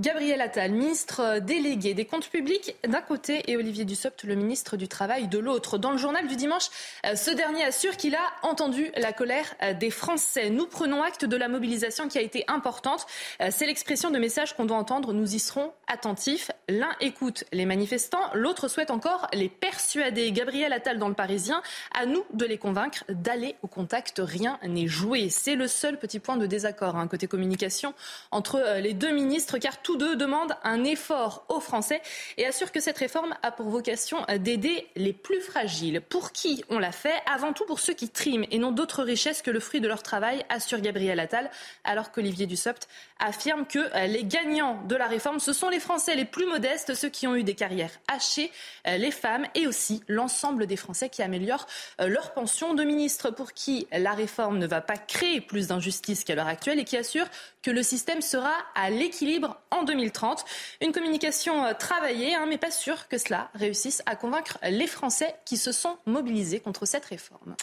[0.00, 4.88] Gabriel Attal, ministre délégué des comptes publics d'un côté et Olivier Dussopt, le ministre du
[4.88, 5.78] Travail de l'autre.
[5.78, 6.64] Dans le journal du dimanche,
[7.06, 10.50] euh, ce dernier assure qu'il a entendu la colère euh, des Français.
[10.50, 13.06] Nous prenons acte de la mobilisation qui a été importante.
[13.40, 15.12] Euh, c'est l'expression de messages qu'on doit entendre.
[15.12, 16.50] Nous y serons attentifs.
[16.68, 20.32] L'un écoute les manifestants, l'autre souhaite encore les persuader.
[20.32, 21.62] Gabriel Attal dans le Parisien,
[21.96, 24.20] à nous de les convaincre d'aller au contact.
[24.24, 25.28] Rien n'est joué.
[25.30, 27.94] C'est le seul petit point de désaccord hein, côté communication
[28.32, 32.02] entre les deux ministres car tous deux demandent un effort aux Français
[32.38, 36.00] et assurent que cette réforme a pour vocation d'aider les plus fragiles.
[36.00, 37.14] Pour qui on l'a fait?
[37.32, 40.02] Avant tout pour ceux qui triment et n'ont d'autres richesses que le fruit de leur
[40.02, 41.50] travail, assure Gabriel Attal,
[41.84, 42.88] alors qu'Olivier Dussopt
[43.20, 47.10] affirme que les gagnants de la réforme, ce sont les Français les plus modestes, ceux
[47.10, 48.50] qui ont eu des carrières hachées,
[48.86, 51.66] les femmes et aussi l'ensemble des Français qui améliorent
[51.98, 56.34] leur pension de ministre pour qui la réforme ne va pas créer plus d'injustice qu'à
[56.34, 57.26] l'heure actuelle et qui assure
[57.62, 60.44] que le système sera à l'équilibre en 2030.
[60.80, 65.34] Une communication euh, travaillée, hein, mais pas sûr que cela réussisse à convaincre les Français
[65.44, 67.56] qui se sont mobilisés contre cette réforme.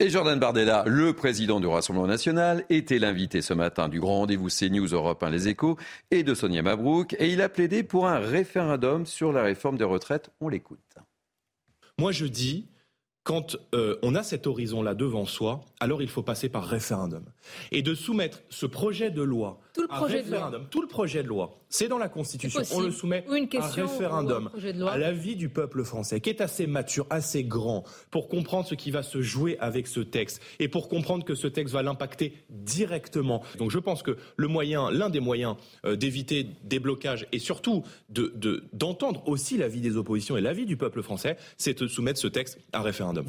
[0.00, 4.48] Et Jordan Bardella, le président du Rassemblement national, était l'invité ce matin du grand rendez-vous
[4.48, 5.76] CNews Europe 1 Les Échos
[6.12, 7.16] et de Sonia Mabrouk.
[7.18, 10.30] Et il a plaidé pour un référendum sur la réforme des retraites.
[10.40, 10.98] On l'écoute.
[11.98, 12.68] Moi, je dis
[13.24, 17.24] quand euh, on a cet horizon-là devant soi, alors il faut passer par référendum.
[17.72, 20.66] Et de soumettre ce projet de loi tout le projet référendum, de loi.
[20.70, 23.24] tout le projet de loi, c'est dans la Constitution, on le soumet
[23.58, 24.50] à référendum,
[24.88, 28.90] à l'avis du peuple français, qui est assez mature, assez grand, pour comprendre ce qui
[28.90, 33.42] va se jouer avec ce texte, et pour comprendre que ce texte va l'impacter directement.
[33.58, 37.84] Donc je pense que le moyen, l'un des moyens euh, d'éviter des blocages, et surtout
[38.72, 42.26] d'entendre de, aussi l'avis des oppositions et l'avis du peuple français, c'est de soumettre ce
[42.26, 43.26] texte à référendum.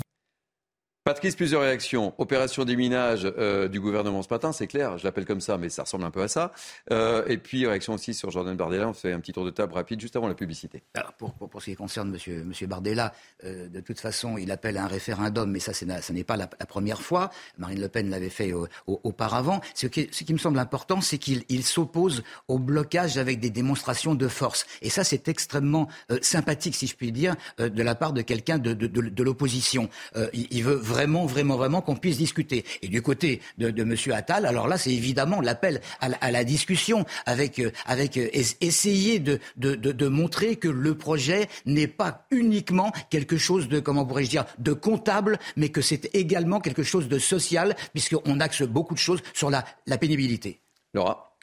[1.05, 2.13] Patrice, plusieurs réactions.
[2.17, 5.83] Opération déminage euh, du gouvernement ce matin, c'est clair, je l'appelle comme ça, mais ça
[5.83, 6.51] ressemble un peu à ça.
[6.91, 8.89] Euh, et puis, réaction aussi sur Jordan Bardella.
[8.89, 10.83] On fait un petit tour de table rapide juste avant la publicité.
[10.93, 12.43] Alors, pour, ce qui concerne M.
[12.45, 13.13] Monsieur, Bardella,
[13.45, 16.47] euh, de toute façon, il appelle à un référendum, mais ça, ce n'est pas la,
[16.47, 17.29] première fois.
[17.57, 19.62] Marine Le Pen l'avait fait au, au, auparavant.
[19.75, 24.65] Ce qui, me semble important, c'est qu'il s'oppose au blocage avec des démonstrations de force.
[24.81, 28.57] Et ça, c'est extrêmement euh, sympathique, si je puis dire, de la part de quelqu'un
[28.59, 29.89] de, l'opposition.
[30.33, 32.65] Il veut vraiment vraiment, vraiment, qu'on puisse discuter.
[32.82, 33.95] Et du côté de, de M.
[34.13, 39.19] Attal, alors là, c'est évidemment l'appel à, à, la discussion, avec, euh, avec euh, essayer
[39.19, 44.30] de, de, de, montrer que le projet n'est pas uniquement quelque chose de, comment pourrais-je
[44.30, 48.99] dire, de comptable, mais que c'est également quelque chose de social, puisqu'on axe beaucoup de
[48.99, 50.62] choses sur la, la pénibilité.
[50.93, 51.38] Laura?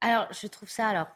[0.00, 1.08] Alors, je trouve ça, alors,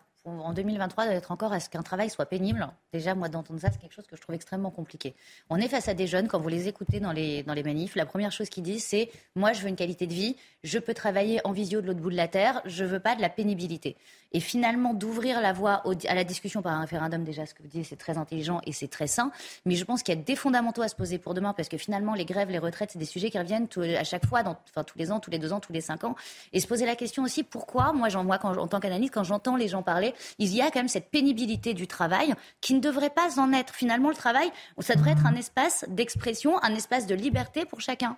[0.44, 2.68] en 2023 d'être encore à ce qu'un travail soit pénible.
[2.92, 5.14] Déjà, moi, d'entendre ça, c'est quelque chose que je trouve extrêmement compliqué.
[5.50, 7.96] On est face à des jeunes, quand vous les écoutez dans les, dans les manifs,
[7.96, 10.94] la première chose qu'ils disent, c'est Moi, je veux une qualité de vie, je peux
[10.94, 13.96] travailler en visio de l'autre bout de la terre, je veux pas de la pénibilité.
[14.32, 17.68] Et finalement, d'ouvrir la voie à la discussion par un référendum, déjà, ce que vous
[17.68, 19.30] dites, c'est très intelligent et c'est très sain.
[19.64, 21.78] Mais je pense qu'il y a des fondamentaux à se poser pour demain, parce que
[21.78, 24.98] finalement, les grèves, les retraites, c'est des sujets qui reviennent à chaque fois, enfin, tous
[24.98, 26.14] les ans, tous les deux ans, tous les cinq ans.
[26.52, 29.68] Et se poser la question aussi, pourquoi, moi, moi en tant qu'analyste, quand j'entends les
[29.68, 33.38] gens parler, il y a quand même cette pénibilité du travail qui ne devrait pas
[33.38, 33.74] en être.
[33.74, 38.16] Finalement, le travail, ça devrait être un espace d'expression, un espace de liberté pour chacun.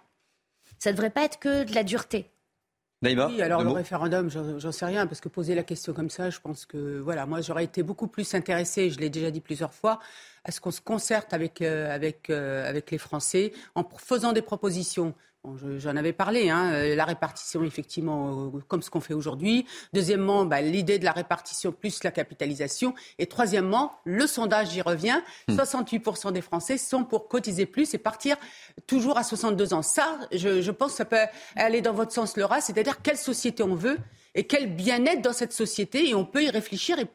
[0.79, 2.31] Ça ne devrait pas être que de la dureté.
[3.03, 6.29] Naïma, oui, alors le référendum, j'en sais rien, parce que poser la question comme ça,
[6.29, 9.73] je pense que, voilà, moi j'aurais été beaucoup plus intéressée, je l'ai déjà dit plusieurs
[9.73, 10.01] fois,
[10.45, 14.43] à ce qu'on se concerte avec, euh, avec, euh, avec les Français en faisant des
[14.43, 15.15] propositions.
[15.43, 19.65] Bon, J'en avais parlé, hein, euh, la répartition effectivement comme ce qu'on fait aujourd'hui.
[19.95, 22.95] Deuxièmement, bah, l'idée de la répartition plus la capitalisation.
[23.19, 25.19] Et troisièmement, le sondage y revient.
[25.49, 26.33] 68% hmm.
[26.33, 28.37] des Français sont pour cotiser plus et partir
[28.87, 29.83] toujours à 62 ans.
[29.83, 31.17] Ça, je, je pense que ça peut
[31.57, 33.99] aller dans votre sens, Laura, c'est-à-dire quelle société on veut
[34.35, 36.11] et quel bien-être dans cette société.
[36.11, 37.07] Et on peut y réfléchir et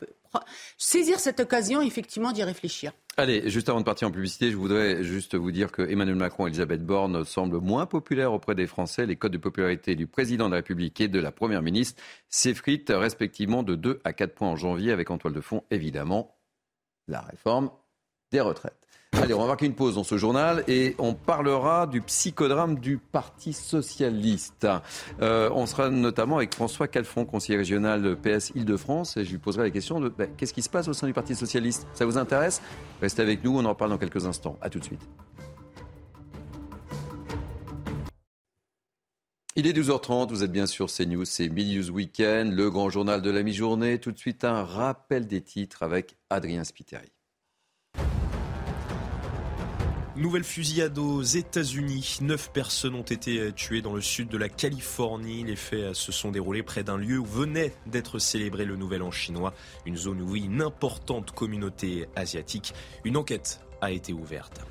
[0.79, 2.91] saisir cette occasion effectivement d'y réfléchir.
[3.17, 6.47] Allez, juste avant de partir en publicité, je voudrais juste vous dire que Emmanuel Macron
[6.47, 9.05] et Elisabeth Borne semblent moins populaires auprès des Français.
[9.05, 12.91] Les codes de popularité du président de la République et de la Première ministre s'effritent
[12.93, 16.35] respectivement de 2 à 4 points en janvier, avec en toile de fond, évidemment,
[17.07, 17.71] la réforme
[18.33, 18.84] des retraites.
[19.21, 22.97] Allez, on va marquer une pause dans ce journal et on parlera du psychodrame du
[22.97, 24.67] Parti socialiste.
[25.21, 29.37] Euh, on sera notamment avec François Calfon, conseiller régional de PS Île-de-France, et je lui
[29.37, 31.87] poserai la question de ben, qu'est-ce qui se passe au sein du Parti socialiste?
[31.93, 32.61] Ça vous intéresse?
[33.01, 34.57] Restez avec nous, on en parle dans quelques instants.
[34.61, 35.01] A tout de suite.
[39.55, 43.31] Il est 12h30, vous êtes bien sûr CNews, c'est News Weekend, le grand journal de
[43.31, 43.99] la mi-journée.
[43.99, 47.14] Tout de suite, un rappel des titres avec Adrien Spiteri.
[50.17, 52.19] Nouvelle fusillade aux États-Unis.
[52.21, 55.43] Neuf personnes ont été tuées dans le sud de la Californie.
[55.43, 59.11] Les faits se sont déroulés près d'un lieu où venait d'être célébré le Nouvel An
[59.11, 59.53] chinois,
[59.85, 62.73] une zone où vit une importante communauté asiatique.
[63.03, 64.61] Une enquête a été ouverte.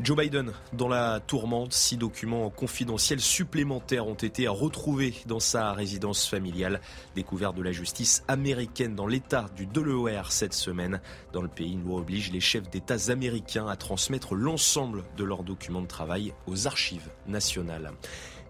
[0.00, 1.72] Joe Biden dans la tourmente.
[1.72, 6.80] Six documents confidentiels supplémentaires ont été retrouvés dans sa résidence familiale.
[7.16, 11.00] Découverte de la justice américaine dans l'État du Delaware cette semaine.
[11.32, 15.82] Dans le pays, nous oblige les chefs d'État américains à transmettre l'ensemble de leurs documents
[15.82, 17.90] de travail aux archives nationales.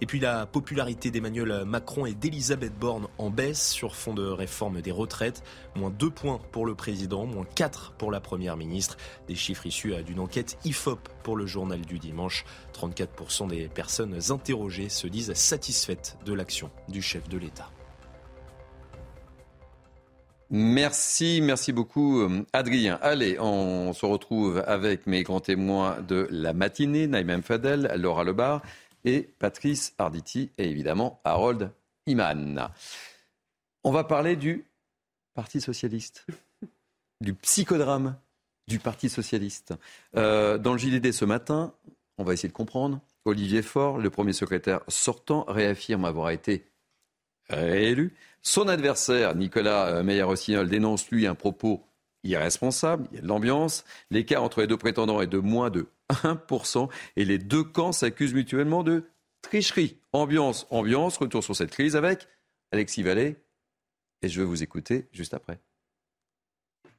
[0.00, 4.80] Et puis la popularité d'Emmanuel Macron et d'Elisabeth Borne en baisse sur fond de réforme
[4.80, 5.42] des retraites.
[5.74, 8.96] Moins 2 points pour le président, moins 4 pour la première ministre.
[9.26, 12.44] Des chiffres issus d'une enquête IFOP pour le journal du dimanche.
[12.74, 17.70] 34% des personnes interrogées se disent satisfaites de l'action du chef de l'État.
[20.50, 22.98] Merci, merci beaucoup Adrien.
[23.02, 28.62] Allez, on se retrouve avec mes grands témoins de la matinée, Naïm Fadel, Laura Lebar
[29.04, 31.70] et Patrice Arditi et évidemment Harold
[32.06, 32.70] Iman.
[33.84, 34.64] On va parler du
[35.34, 36.26] Parti socialiste,
[37.20, 38.16] du psychodrame
[38.68, 39.74] du Parti socialiste.
[40.16, 41.72] Euh, dans le JDD ce matin,
[42.18, 43.00] on va essayer de comprendre.
[43.24, 46.66] Olivier Faure, le premier secrétaire sortant, réaffirme avoir été
[47.48, 48.14] réélu.
[48.42, 51.82] Son adversaire, Nicolas euh, Meyer-Rossignol, dénonce lui un propos
[52.24, 53.06] irresponsable.
[53.10, 53.84] Il y a de l'ambiance.
[54.10, 56.88] L'écart entre les deux prétendants est de moins de 1%.
[57.16, 59.04] Et les deux camps s'accusent mutuellement de
[59.42, 59.98] tricherie.
[60.12, 61.16] Ambiance, ambiance.
[61.16, 62.28] Retour sur cette crise avec
[62.72, 63.36] Alexis Vallée.
[64.22, 65.60] Et je vais vous écouter juste après.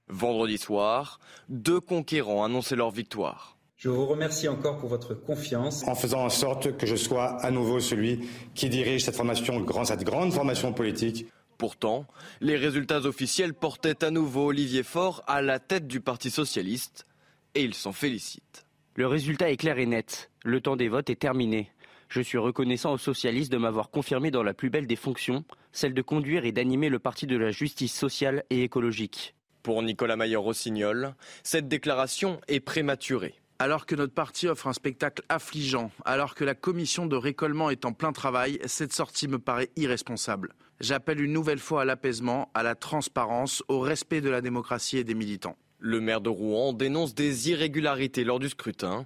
[0.07, 1.19] Vendredi soir,
[1.49, 3.57] deux conquérants annonçaient leur victoire.
[3.77, 5.87] Je vous remercie encore pour votre confiance.
[5.87, 10.03] En faisant en sorte que je sois à nouveau celui qui dirige cette formation, cette
[10.03, 11.27] grande formation politique.
[11.57, 12.05] Pourtant,
[12.41, 17.05] les résultats officiels portaient à nouveau Olivier Faure à la tête du Parti socialiste
[17.53, 18.65] et il s'en félicite.
[18.99, 20.29] Le résultat est clair et net.
[20.43, 21.71] Le temps des votes est terminé.
[22.09, 25.93] Je suis reconnaissant aux socialistes de m'avoir confirmé dans la plus belle des fonctions, celle
[25.93, 29.35] de conduire et d'animer le parti de la justice sociale et écologique.
[29.63, 33.35] Pour Nicolas Mayer-Rossignol, cette déclaration est prématurée.
[33.59, 37.85] Alors que notre parti offre un spectacle affligeant, alors que la commission de récollement est
[37.85, 40.55] en plein travail, cette sortie me paraît irresponsable.
[40.81, 45.05] J'appelle une nouvelle fois à l'apaisement, à la transparence, au respect de la démocratie et
[45.05, 45.55] des militants.
[45.79, 49.05] Le maire de Rouen dénonce des irrégularités lors du scrutin.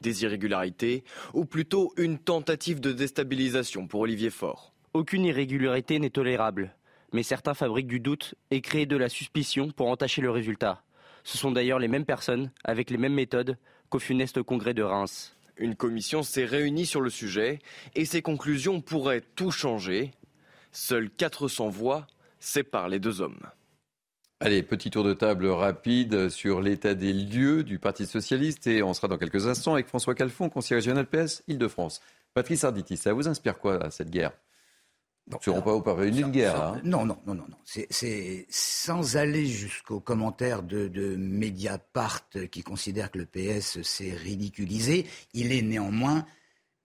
[0.00, 4.72] Des irrégularités, ou plutôt une tentative de déstabilisation pour Olivier Faure.
[4.92, 6.74] Aucune irrégularité n'est tolérable,
[7.12, 10.84] mais certains fabriquent du doute et créent de la suspicion pour entacher le résultat.
[11.24, 13.56] Ce sont d'ailleurs les mêmes personnes, avec les mêmes méthodes,
[13.88, 15.34] qu'au funeste congrès de Reims.
[15.56, 17.60] Une commission s'est réunie sur le sujet
[17.94, 20.12] et ses conclusions pourraient tout changer.
[20.70, 22.06] Seules 400 voix
[22.38, 23.40] séparent les deux hommes.
[24.40, 28.92] Allez, petit tour de table rapide sur l'état des lieux du Parti socialiste et on
[28.92, 32.00] sera dans quelques instants avec François Calfon, conseiller régional PS Île-de-France.
[32.34, 34.32] Patrice Arditi, ça vous inspire quoi cette guerre?
[35.26, 36.62] Ne seront pas au une guerre.
[36.62, 36.80] Hein.
[36.84, 37.56] Non, non, non, non, non.
[37.64, 45.06] C'est sans aller jusqu'aux commentaires de, de Mediapart qui considère que le PS s'est ridiculisé.
[45.32, 46.26] Il est néanmoins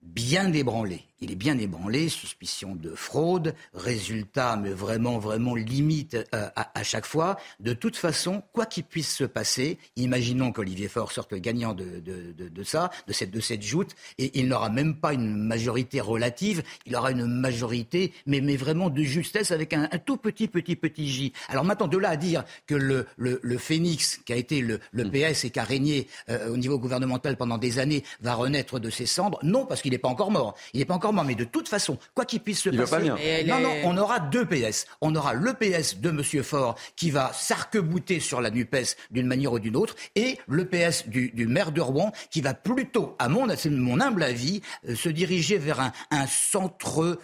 [0.00, 1.04] bien ébranlé.
[1.22, 7.04] Il est bien ébranlé, suspicion de fraude, résultat, mais vraiment, vraiment limite euh, à, chaque
[7.04, 7.36] fois.
[7.60, 12.62] De toute façon, quoi qu'il puisse se passer, imaginons qu'Olivier Faure sorte gagnant de, de,
[12.62, 16.96] ça, de cette, de cette joute, et il n'aura même pas une majorité relative, il
[16.96, 21.32] aura une majorité, mais, mais vraiment de justesse avec un, tout petit, petit, petit J.
[21.50, 25.04] Alors maintenant, de là à dire que le, le, phénix, qui a été le, le
[25.04, 25.10] mm.
[25.10, 28.88] PS et qui a régné euh, au niveau gouvernemental pendant des années, va renaître de
[28.88, 30.54] ses cendres, non, parce qu'il n'est pas encore mort.
[30.72, 33.10] Il n'est pas encore mais de toute façon, quoi qu'il puisse se passer,
[33.46, 34.86] non, non, on aura deux PS.
[35.00, 36.22] On aura le PS de M.
[36.42, 41.08] Faure qui va s'arc-bouter sur la NUPES d'une manière ou d'une autre, et le PS
[41.08, 45.58] du, maire de Rouen qui va plutôt, à mon, mon humble avis, euh, se diriger
[45.58, 47.18] vers un, centre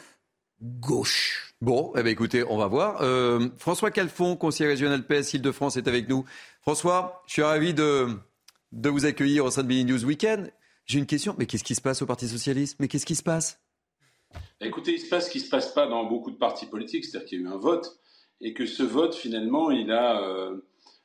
[0.60, 1.54] gauche.
[1.60, 3.02] Bon, eh bien, écoutez, on va voir.
[3.02, 6.24] Euh, François Calfon, conseiller régional PS Île-de-France, est avec nous.
[6.60, 8.08] François, je suis ravi de,
[8.72, 10.50] de vous accueillir au sein de Mini News Weekend.
[10.86, 12.76] J'ai une question, mais qu'est-ce qui se passe au Parti Socialiste?
[12.78, 13.58] Mais qu'est-ce qui se passe?
[14.60, 17.04] Écoutez, il se passe ce qui ne se passe pas dans beaucoup de partis politiques,
[17.04, 17.98] c'est-à-dire qu'il y a eu un vote,
[18.40, 20.56] et que ce vote, finalement, il a euh,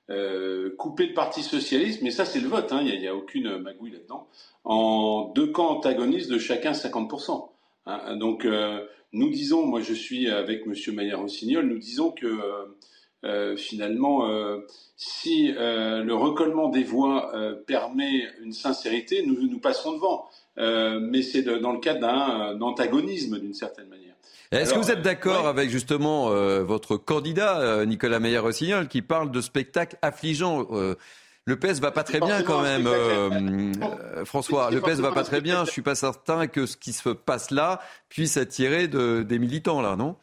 [0.09, 3.57] euh, coupé le Parti socialiste, mais ça c'est le vote, hein, il n'y a, aucune
[3.57, 4.27] magouille là-dedans,
[4.63, 7.49] en deux camps antagonistes de chacun 50%.
[7.87, 8.15] Hein.
[8.17, 10.73] donc euh, nous disons, moi je suis avec M.
[10.93, 12.27] Maillard-Rossignol, nous disons que
[13.57, 14.27] finalement,
[14.97, 17.31] si le recollement des voix
[17.67, 20.27] permet une sincérité, nous, nous passerons devant.
[20.57, 24.15] Euh, mais c'est dans le cadre d'un euh, antagonisme d'une certaine manière.
[24.51, 29.39] Est-ce que vous êtes d'accord avec justement euh, votre candidat Nicolas Meyer-Rossignol qui parle de
[29.39, 30.67] spectacle affligeant
[31.45, 33.29] Le PS va pas très bien quand même, euh,
[33.81, 34.69] euh, François.
[34.69, 35.65] Le PS va pas très bien.
[35.65, 37.79] Je suis pas certain que ce qui se passe là
[38.09, 40.17] puisse attirer de, des militants là, non?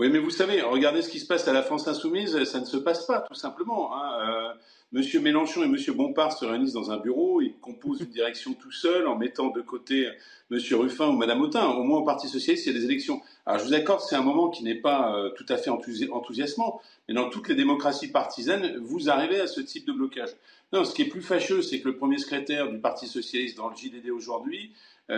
[0.00, 2.44] Oui, mais vous savez, regardez ce qui se passe à la France insoumise.
[2.44, 3.94] Ça ne se passe pas, tout simplement.
[3.94, 4.18] Hein.
[4.22, 4.54] Euh,
[4.92, 8.72] Monsieur Mélenchon et Monsieur Bompard se réunissent dans un bureau, ils composent une direction tout
[8.72, 10.08] seuls en mettant de côté
[10.48, 11.68] Monsieur Ruffin ou Madame Autain.
[11.68, 13.20] Au moins au Parti socialiste, il y a des élections.
[13.44, 16.80] Alors je vous accorde, c'est un moment qui n'est pas euh, tout à fait enthousiasmant,
[17.06, 20.30] mais dans toutes les démocraties partisanes, vous arrivez à ce type de blocage.
[20.72, 23.68] Non, ce qui est plus fâcheux, c'est que le premier secrétaire du Parti socialiste dans
[23.68, 24.72] le JDD aujourd'hui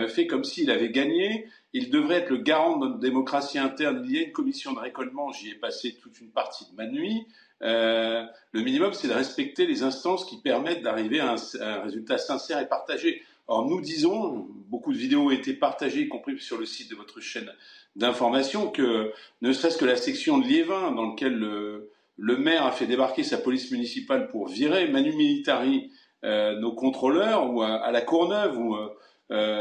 [0.07, 1.47] fait comme s'il avait gagné.
[1.73, 4.03] Il devrait être le garant de notre démocratie interne.
[4.05, 6.85] Il y a une commission de récollement, j'y ai passé toute une partie de ma
[6.85, 7.25] nuit.
[7.63, 12.59] Euh, le minimum, c'est de respecter les instances qui permettent d'arriver à, un, résultat sincère
[12.59, 13.21] et partagé.
[13.47, 16.95] Or, nous disons, beaucoup de vidéos ont été partagées, y compris sur le site de
[16.95, 17.51] votre chaîne
[17.95, 22.85] d'information, que ne serait-ce que la section de Liévin, dans laquelle le, maire a fait
[22.85, 25.91] débarquer sa police municipale pour virer Manu Militari
[26.23, 28.89] euh, nos contrôleurs, ou à, la Courneuve, où euh,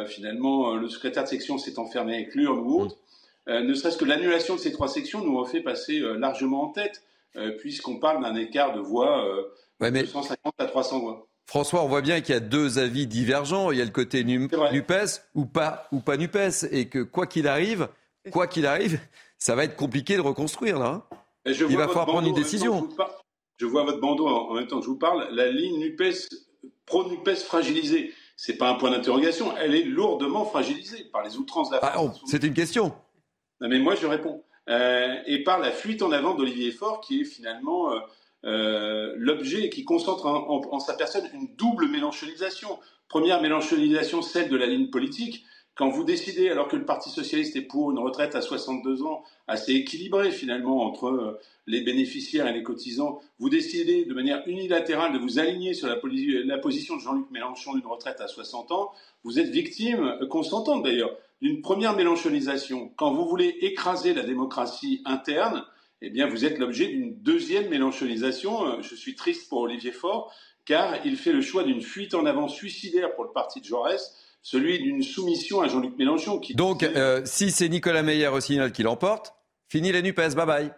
[0.06, 2.98] finalement le secrétaire de section s'est enfermé avec l'urne ou autre,
[3.46, 7.02] ne serait-ce que l'annulation de ces trois sections nous a fait passer largement en tête.
[7.37, 9.24] Euh, puisqu'on parle d'un écart de voix
[9.80, 11.26] de euh, 150 à 300 voix.
[11.46, 13.70] François, on voit bien qu'il y a deux avis divergents.
[13.70, 16.68] Il y a le côté NUPES ou pas, ou pas NUPES.
[16.70, 17.88] Et que quoi qu'il arrive,
[18.30, 19.00] quoi qu'il arrive,
[19.38, 20.87] ça va être compliqué de reconstruire là.
[20.87, 21.16] Hein.
[21.46, 22.88] Il va falloir prendre une décision.
[23.56, 25.28] Je, vois votre bandeau en, même temps que je vous parle.
[25.32, 26.28] La ligne NUPES,
[26.85, 28.12] pro-NUPES fragilisée.
[28.44, 29.57] C'est pas un point d'interrogation.
[29.57, 32.20] Elle est lourdement fragilisée par les outrances de la ah, France.
[32.26, 32.92] c'est une question.
[33.61, 34.42] Non, mais moi, je réponds.
[34.68, 38.00] Euh, et par la fuite en avant d'Olivier Faure, qui est finalement euh,
[38.44, 42.81] euh, l'objet qui concentre en, sa personne une double mélanchonisation.
[43.07, 45.44] Première mélanchonisation, celle de la ligne politique.
[45.74, 49.24] Quand vous décidez, alors que le Parti socialiste est pour une retraite à 62 ans,
[49.48, 55.18] assez équilibrée finalement entre les bénéficiaires et les cotisants, vous décidez de manière unilatérale de
[55.18, 58.92] vous aligner sur la, position de Jean-Luc Mélenchon d'une retraite à 60 ans,
[59.24, 62.92] vous êtes victime, consentante d'ailleurs, d'une première mélanchonisation.
[62.96, 65.64] Quand vous voulez écraser la démocratie interne,
[66.02, 68.66] eh bien, vous êtes l'objet d'une deuxième mélanchonisation.
[68.66, 72.26] Euh, je suis triste pour Olivier Faure, car il fait le choix d'une fuite en
[72.26, 76.38] avant suicidaire pour le parti de Jaurès, celui d'une soumission à Jean-Luc Mélenchon.
[76.38, 79.35] Qui Donc, euh, si c'est Nicolas Meyer au signal qui l'emporte,
[79.68, 80.72] fini la NUPES, bye bye.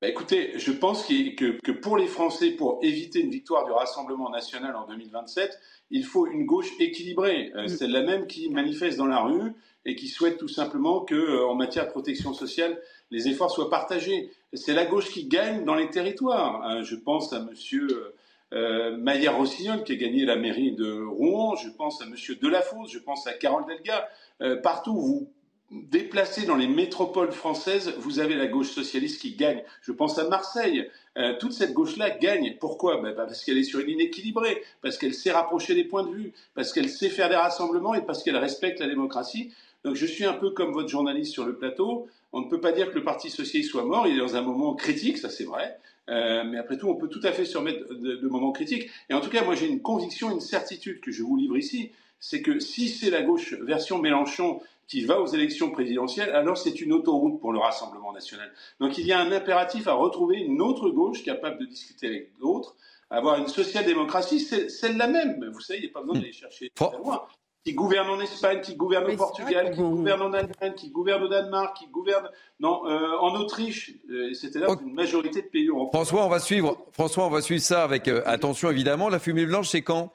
[0.00, 4.30] Bah écoutez, je pense que, que, pour les Français, pour éviter une victoire du Rassemblement
[4.30, 5.58] national en 2027,
[5.90, 7.68] il faut une gauche équilibrée, euh, mm.
[7.68, 9.52] C'est la même qui manifeste dans la rue
[9.84, 13.70] et qui souhaite tout simplement que, euh, en matière de protection sociale, les efforts soient
[13.70, 14.30] partagés.
[14.52, 16.62] C'est la gauche qui gagne dans les territoires.
[16.62, 16.82] Hein.
[16.82, 18.14] je pense à Monsieur
[18.52, 21.56] euh, Maillard-Rossignol qui a gagné la mairie de Rouen.
[21.56, 22.90] Je pense à Monsieur Delafosse.
[22.90, 24.08] Je pense à Carole Delga.
[24.40, 25.32] Euh, partout où vous
[25.70, 29.62] déplacez dans les métropoles françaises, vous avez la gauche socialiste qui gagne.
[29.82, 30.88] Je pense à Marseille.
[31.18, 32.56] Euh, toute cette gauche-là gagne.
[32.58, 33.02] Pourquoi?
[33.02, 36.04] Ben, ben, Parce qu'elle est sur une ligne équilibrée, parce qu'elle sait rapprocher les points
[36.04, 39.52] de vue, parce qu'elle sait faire des rassemblements et parce qu'elle respecte la démocratie.
[39.84, 42.08] Donc je suis un peu comme votre journaliste sur le plateau.
[42.32, 44.06] On ne peut pas dire que le Parti socialiste soit mort.
[44.06, 45.78] Il est dans un moment critique, ça c'est vrai.
[46.08, 48.88] Euh, mais après tout, on peut tout à fait se remettre de, moments critiques.
[49.10, 51.92] Et en tout cas, moi j'ai une conviction, une certitude que je vous livre ici,
[52.20, 56.80] c'est que si c'est la gauche version Mélenchon qui va aux élections présidentielles, alors c'est
[56.80, 58.50] une autoroute pour le Rassemblement national.
[58.80, 62.38] Donc il y a un impératif à retrouver une autre gauche capable de discuter avec
[62.38, 62.74] d'autres,
[63.10, 65.50] avoir une social-démocratie, c'est celle-là même.
[65.52, 67.26] Vous savez, il n'y a pas besoin d'aller chercher très loin
[67.68, 71.28] qui gouverne en Espagne, qui gouverne au Portugal, qui gouverne en Allemagne, qui gouverne au
[71.28, 73.92] Danemark, qui gouverne non, euh, en Autriche.
[74.10, 75.90] Euh, c'était là une majorité de pays européens.
[75.92, 76.78] François, on va suivre.
[76.92, 79.10] François, on va suivre ça avec euh, attention évidemment.
[79.10, 80.14] La fumée blanche, c'est quand?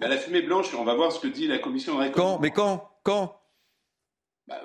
[0.00, 2.38] Ben, La fumée blanche, on va voir ce que dit la commission de Quand?
[2.38, 2.88] Mais quand?
[3.02, 3.36] Quand?
[4.46, 4.60] Bah,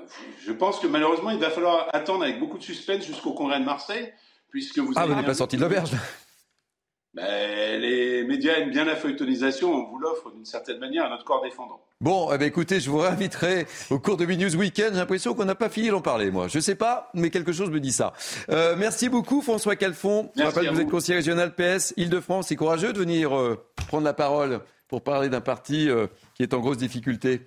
[0.46, 3.66] Je pense que malheureusement, il va falloir attendre avec beaucoup de suspense jusqu'au congrès de
[3.66, 4.14] Marseille,
[4.50, 4.94] puisque vous.
[4.96, 5.92] Ah, vous n'êtes pas sorti de l'auberge
[7.16, 11.24] ben, les médias aiment bien la feuilletonisation, on vous l'offre d'une certaine manière à notre
[11.24, 11.80] corps défendant.
[12.02, 14.92] Bon, eh ben, écoutez, je vous réinviterai au cours de Minus Weekend.
[14.92, 16.50] J'ai l'impression qu'on n'a pas fini d'en parler, moi.
[16.50, 18.12] Je sais pas, mais quelque chose me dit ça.
[18.50, 20.30] Euh, merci beaucoup, François Calfon.
[20.36, 22.48] Je rappelle que vous, êtes conseiller régional PS Île-de-France.
[22.50, 26.54] C'est courageux de venir euh, prendre la parole pour parler d'un parti euh, qui est
[26.54, 27.42] en grosse difficulté.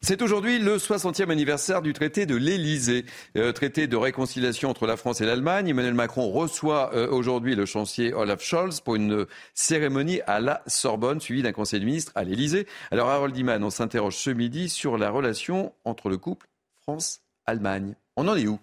[0.00, 3.04] C'est aujourd'hui le 60e anniversaire du traité de l'Élysée,
[3.36, 5.68] euh, traité de réconciliation entre la France et l'Allemagne.
[5.68, 11.20] Emmanuel Macron reçoit euh, aujourd'hui le chancelier Olaf Scholz pour une cérémonie à la Sorbonne,
[11.20, 12.68] suivie d'un conseil de ministres à l'Élysée.
[12.92, 16.46] Alors Harold Iman, on s'interroge ce midi sur la relation entre le couple
[16.82, 17.96] France-Allemagne.
[18.16, 18.60] On en est où?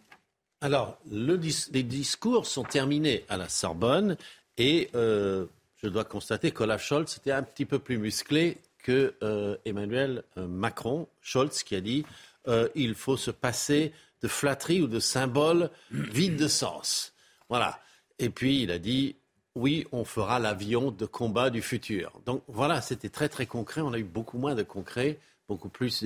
[0.62, 4.16] Alors, les discours sont terminés à la Sorbonne
[4.58, 5.46] et euh,
[5.84, 10.46] je dois constater qu'Olaf Scholz était un petit peu plus musclé que euh, Emmanuel euh,
[10.48, 12.06] Macron, Scholz, qui a dit
[12.48, 17.12] euh, il faut se passer de flatterie ou de symboles vides de sens.
[17.50, 17.80] Voilà.
[18.20, 19.16] Et puis il a dit
[19.56, 22.22] oui, on fera l'avion de combat du futur.
[22.28, 23.82] Donc voilà, c'était très très concret.
[23.82, 25.18] On a eu beaucoup moins de concret,
[25.48, 26.06] beaucoup plus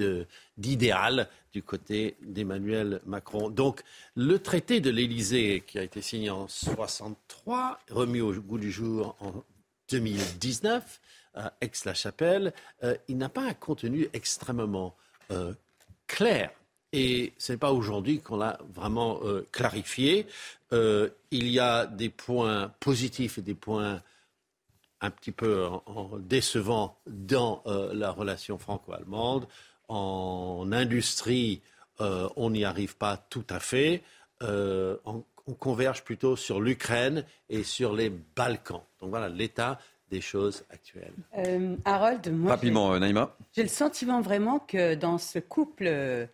[0.58, 3.50] d'idéal du côté d'Emmanuel Macron.
[3.50, 3.82] Donc
[4.16, 9.18] le traité de l'Élysée, qui a été signé en 63, remis au goût du jour
[9.20, 9.44] en
[9.92, 11.02] 2019
[11.40, 14.96] à Aix-la-Chapelle, euh, il n'a pas un contenu extrêmement
[15.32, 15.54] euh,
[16.08, 16.52] clair.
[16.92, 19.20] Et ce n'est pas aujourd'hui qu'on l'a vraiment
[19.52, 20.26] clarifié.
[20.72, 21.12] il
[21.48, 24.02] y a des points positifs et des points
[25.00, 25.70] un petit peu
[26.18, 27.62] décevants dans
[27.94, 29.48] la relation franco-allemande.
[29.88, 31.62] En industrie,
[32.02, 34.04] euh, on n'y arrive pas tout à fait.
[34.42, 35.24] Euh, on,
[35.58, 38.84] converge plutôt sur l'Ukraine et sur les Balkans.
[39.02, 39.80] Donc voilà l'état
[40.10, 41.14] des choses actuelles.
[41.38, 43.36] Euh, Harold, moi, rapidement, Naïma.
[43.56, 46.28] J'ai le sentiment vraiment que dans ce couple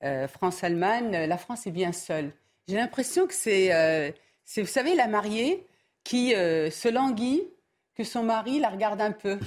[0.00, 2.32] France-Allemagne, la France est bien seule.
[2.68, 4.14] J'ai l'impression que c'est,
[4.56, 5.66] vous savez, la mariée
[6.04, 7.42] qui se languit
[7.96, 9.38] que son mari la regarde un peu.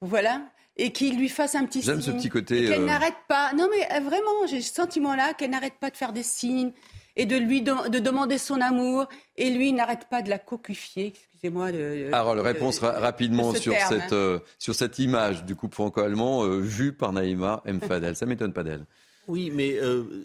[0.00, 0.42] Voilà
[0.76, 1.92] et qu'il lui fasse un petit signe.
[1.92, 2.66] J'aime ce petit côté.
[2.66, 3.52] Qu'elle euh, n'arrête pas.
[3.54, 6.72] Non, mais euh, vraiment, j'ai ce sentiment-là qu'elle n'arrête pas de faire des signes
[7.16, 9.08] et de lui de demander son amour.
[9.36, 11.06] Et lui, n'arrête pas de la cocufier.
[11.06, 11.72] Excusez-moi.
[11.72, 17.12] De, Harold, réponse rapidement sur, cette, euh, sur cette image du couple franco-allemand vue par
[17.12, 17.80] Naïma M.
[17.80, 18.16] Fadel.
[18.16, 18.84] Ça m'étonne pas d'elle.
[19.28, 19.78] Oui, mais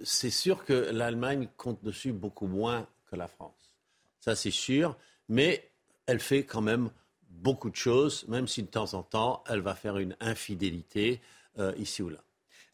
[0.03, 3.75] c'est sûr que l'Allemagne compte dessus beaucoup moins que la France.
[4.19, 4.97] Ça, c'est sûr.
[5.27, 5.71] Mais
[6.05, 6.89] elle fait quand même
[7.29, 11.21] beaucoup de choses, même si de temps en temps, elle va faire une infidélité
[11.57, 12.19] euh, ici ou là.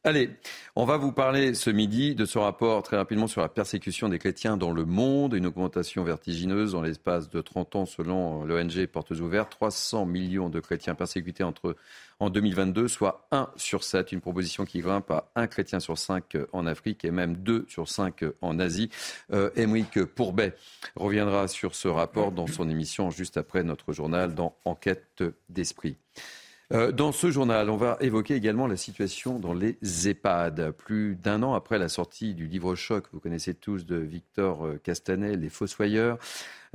[0.07, 0.29] Allez,
[0.77, 4.19] on va vous parler ce midi de ce rapport très rapidement sur la persécution des
[4.19, 9.11] chrétiens dans le monde, une augmentation vertigineuse dans l'espace de 30 ans selon l'ONG Portes
[9.11, 11.75] Ouvertes, 300 millions de chrétiens persécutés entre
[12.21, 16.37] en 2022, soit 1 sur 7, une proposition qui grimpe à 1 chrétien sur 5
[16.53, 18.89] en Afrique et même 2 sur 5 en Asie.
[19.33, 19.49] Euh,
[20.15, 20.55] Pourbet
[20.95, 25.97] reviendra sur ce rapport dans son émission juste après notre journal dans Enquête d'esprit.
[26.73, 30.71] Euh, dans ce journal, on va évoquer également la situation dans les EHPAD.
[30.71, 34.77] Plus d'un an après la sortie du livre choc, vous connaissez tous, de Victor euh,
[34.77, 36.17] Castanet, Les Fossoyeurs,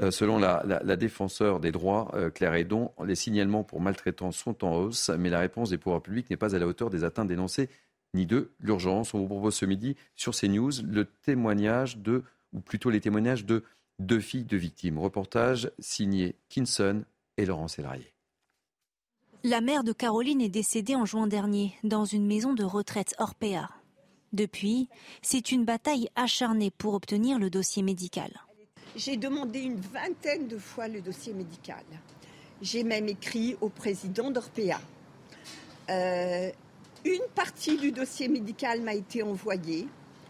[0.01, 0.63] euh, selon la,
[0.97, 5.69] défenseur des droits, Claire Edon, les signalements pour maltraitance sont en hausse, mais la réponse
[5.69, 7.69] des pouvoirs publics n'est pas à la hauteur des atteintes dénoncées
[8.15, 9.13] ni de l'urgence.
[9.13, 12.23] On vous propose ce midi sur CNews le témoignage de,
[12.55, 13.63] ou plutôt les témoignages de
[13.99, 14.99] deux filles de victimes.
[14.99, 17.05] Reportage signé Kinson
[17.37, 18.13] et Laurent Sélarié.
[19.45, 23.69] La mère de Caroline est décédée en juin dernier dans une maison de retraite Orpea.
[24.33, 24.89] Depuis,
[25.21, 28.31] c'est une bataille acharnée pour obtenir le dossier médical.
[28.95, 31.83] J'ai demandé une vingtaine de fois le dossier médical.
[32.61, 34.81] J'ai même écrit au président d'Orpea.
[35.91, 36.51] Euh,
[37.05, 39.89] une partie du dossier médical m'a été envoyée,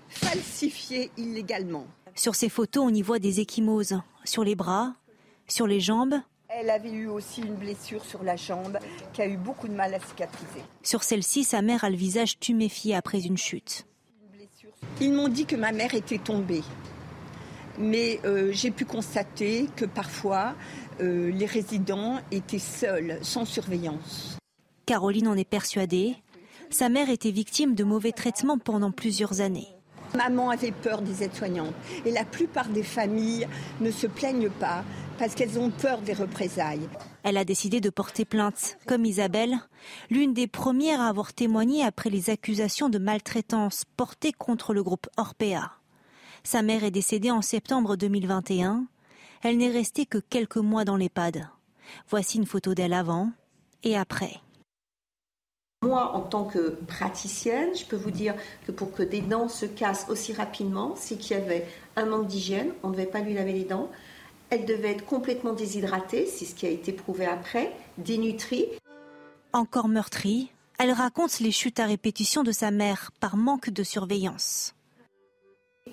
[0.09, 1.87] falsifiée illégalement.
[2.15, 4.95] Sur ces photos, on y voit des échymoses sur les bras,
[5.49, 6.15] sur les jambes
[6.63, 8.79] elle avait eu aussi une blessure sur la jambe
[9.13, 10.63] qui a eu beaucoup de mal à cicatriser.
[10.85, 13.85] Sur celle-ci, sa mère a le visage tuméfié après une chute.
[15.01, 16.63] Ils m'ont dit que ma mère était tombée.
[17.79, 20.55] Mais euh, j'ai pu constater que parfois,
[21.01, 24.39] euh, les résidents étaient seuls, sans surveillance.
[24.87, 26.15] Caroline en est persuadée.
[26.71, 29.69] Sa mère était victime de mauvais traitements pendant plusieurs années.
[30.15, 31.75] Maman avait peur des aides-soignantes.
[32.05, 33.49] Et la plupart des familles
[33.81, 34.85] ne se plaignent pas
[35.19, 36.89] parce qu'elles ont peur des représailles.
[37.23, 39.57] Elle a décidé de porter plainte, comme Isabelle,
[40.11, 45.09] l'une des premières à avoir témoigné après les accusations de maltraitance portées contre le groupe
[45.17, 45.73] Orpea.
[46.45, 48.87] Sa mère est décédée en septembre 2021.
[49.43, 51.49] Elle n'est restée que quelques mois dans l'EHPAD.
[52.09, 53.31] Voici une photo d'elle avant
[53.83, 54.41] et après.
[55.83, 58.35] Moi, en tant que praticienne, je peux vous dire
[58.67, 62.29] que pour que des dents se cassent aussi rapidement, c'est qu'il y avait un manque
[62.29, 63.91] d'hygiène, on ne devait pas lui laver les dents,
[64.53, 68.67] elle devait être complètement déshydratée, c'est ce qui a été prouvé après, dénutrie.
[69.55, 74.75] Encore meurtrie, elle raconte les chutes à répétition de sa mère par manque de surveillance.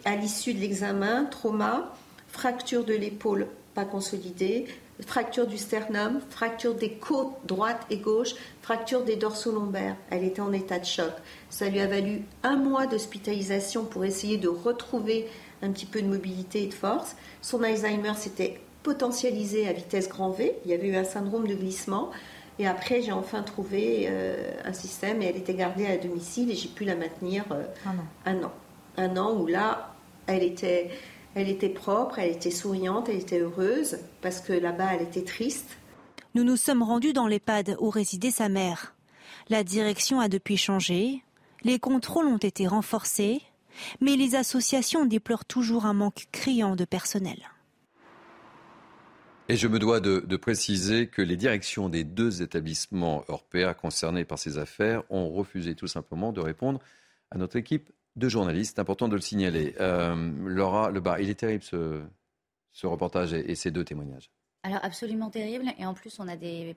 [0.04, 1.94] À l'issue de l'examen, trauma,
[2.28, 4.66] fracture de l'épaule pas consolidée,
[5.06, 9.96] fracture du sternum, fracture des côtes droite et gauche, fracture des dorsaux lombaires.
[10.10, 11.14] Elle était en état de choc.
[11.50, 15.28] Ça lui a valu un mois d'hospitalisation pour essayer de retrouver
[15.62, 17.16] un petit peu de mobilité et de force.
[17.42, 20.56] Son Alzheimer s'était potentialisé à vitesse grand V.
[20.66, 22.12] Il y avait eu un syndrome de glissement.
[22.60, 26.56] Et après, j'ai enfin trouvé euh, un système et elle était gardée à domicile et
[26.56, 27.64] j'ai pu la maintenir euh,
[28.26, 28.52] un an.
[28.98, 29.96] Un an où là,
[30.28, 30.92] elle était,
[31.36, 35.78] elle était propre, elle était souriante, elle était heureuse parce que là-bas, elle était triste.
[36.36, 38.94] Nous nous sommes rendus dans l'EHPAD où résidait sa mère.
[39.48, 41.24] La direction a depuis changé,
[41.64, 43.42] les contrôles ont été renforcés,
[44.02, 47.40] mais les associations déplorent toujours un manque criant de personnel.
[49.50, 54.38] Et je me dois de, préciser que les directions des deux établissements européens concernés par
[54.38, 56.80] ces affaires ont refusé tout simplement de répondre
[57.32, 58.76] à notre équipe de journalistes.
[58.76, 59.76] C'est important de le signaler.
[59.80, 62.00] Euh, Laura Lebar, il est terrible ce,
[62.72, 64.30] ce reportage et ces deux témoignages.
[64.64, 65.72] Alors absolument terrible.
[65.78, 66.76] Et en plus, on a des,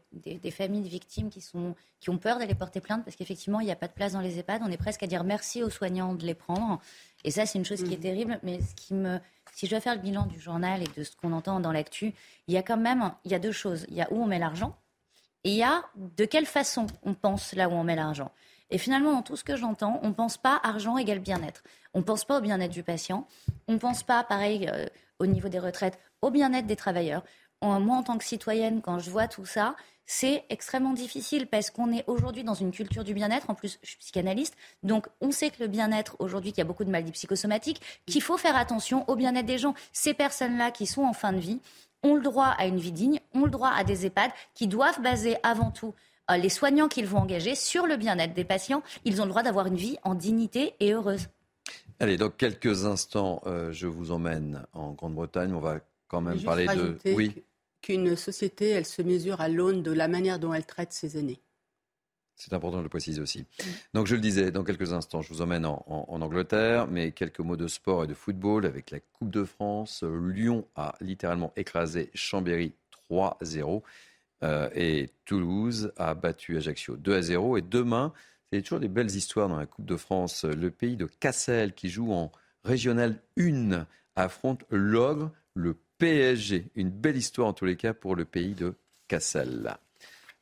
[0.53, 3.73] familles de victimes qui, sont, qui ont peur d'aller porter plainte parce qu'effectivement, il n'y
[3.73, 4.63] a pas de place dans les EHPAD.
[4.65, 6.81] On est presque à dire merci aux soignants de les prendre.
[7.25, 8.03] Et ça, c'est une chose qui est mhm.
[8.03, 8.41] terrible.
[8.45, 9.19] Mais ce qui me,
[9.53, 12.15] si je dois faire le bilan du journal et de ce qu'on entend dans l'actu,
[12.47, 13.85] il y a quand même il y a deux choses.
[13.89, 14.77] Il y a où on met l'argent
[15.43, 18.31] et il y a de quelle façon on pense là où on met l'argent.
[18.71, 21.63] Et finalement, dans tout ce que j'entends, on ne pense pas argent égale bien-être.
[21.95, 23.27] On ne pense pas au bien-être du patient.
[23.69, 24.87] On ne pense pas, pareil, euh,
[25.19, 27.23] au niveau des retraites, au bien-être des travailleurs
[27.63, 31.93] moi, en tant que citoyenne, quand je vois tout ça, c'est extrêmement difficile parce qu'on
[31.93, 33.49] est aujourd'hui dans une culture du bien-être.
[33.49, 36.67] En plus, je suis psychanalyste, donc on sait que le bien-être aujourd'hui, qu'il y a
[36.67, 39.75] beaucoup de maladies psychosomatiques, qu'il faut faire attention au bien-être des gens.
[39.93, 41.61] Ces personnes-là qui sont en fin de vie
[42.03, 45.01] ont le droit à une vie digne, ont le droit à des EHPAD qui doivent
[45.01, 45.95] baser avant tout
[46.31, 48.83] euh, les soignants qu'ils vont engager sur le bien-être des patients.
[49.05, 51.29] Ils ont le droit d'avoir une vie en dignité et heureuse.
[52.01, 55.55] Allez, dans quelques instants, euh, je vous emmène en Grande-Bretagne.
[55.55, 56.99] On va quand même parler de.
[57.07, 57.45] Oui
[57.83, 61.43] qu'une société, elle se mesure à l'aune de la manière dont elle traite ses aînés.
[62.37, 63.45] C'est important de le préciser aussi.
[63.95, 67.57] Donc je le disais, dans quelques instants, je vous emmène en, Angleterre, mais quelques mots
[67.57, 70.03] de sport et de football avec la Coupe de France.
[70.03, 72.75] Lyon a littéralement écrasé Chambéry
[73.11, 73.83] 3-0
[74.43, 77.59] euh, et Toulouse a battu Ajaccio 2-0.
[77.59, 78.13] Et demain,
[78.51, 80.45] c'est toujours des belles histoires dans la Coupe de France.
[80.45, 82.33] Le pays de Cassel qui joue en
[82.65, 86.71] régional 1 affronte l'ogre, le PSG.
[86.75, 88.75] Une belle histoire en tous les cas pour le pays de
[89.09, 89.77] Cassel.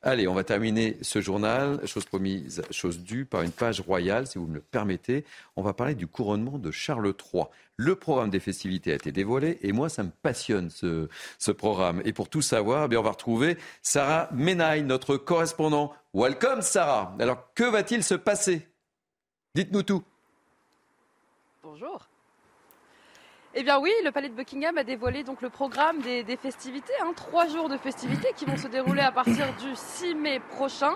[0.02, 4.38] Allez, on va terminer ce journal, chose promise, chose due, par une page royale, si
[4.38, 5.26] vous me le permettez.
[5.56, 7.44] On va parler du couronnement de Charles III.
[7.76, 12.00] Le programme des festivités a été dévoilé et moi, ça me passionne ce, programme.
[12.06, 15.92] Et pour tout savoir, eh on va retrouver Sarah Menaille, notre correspondant.
[16.14, 17.14] Welcome, Sarah.
[17.18, 18.66] Alors, que va-t-il se passer?
[19.54, 20.02] Dites-nous tout.
[21.62, 22.09] Bonjour.
[23.52, 27.12] Eh bien oui, le palais de Buckingham a dévoilé donc le programme des, festivités, hein,
[27.16, 30.94] trois jours de festivités qui vont se dérouler à partir du 6 mai prochain.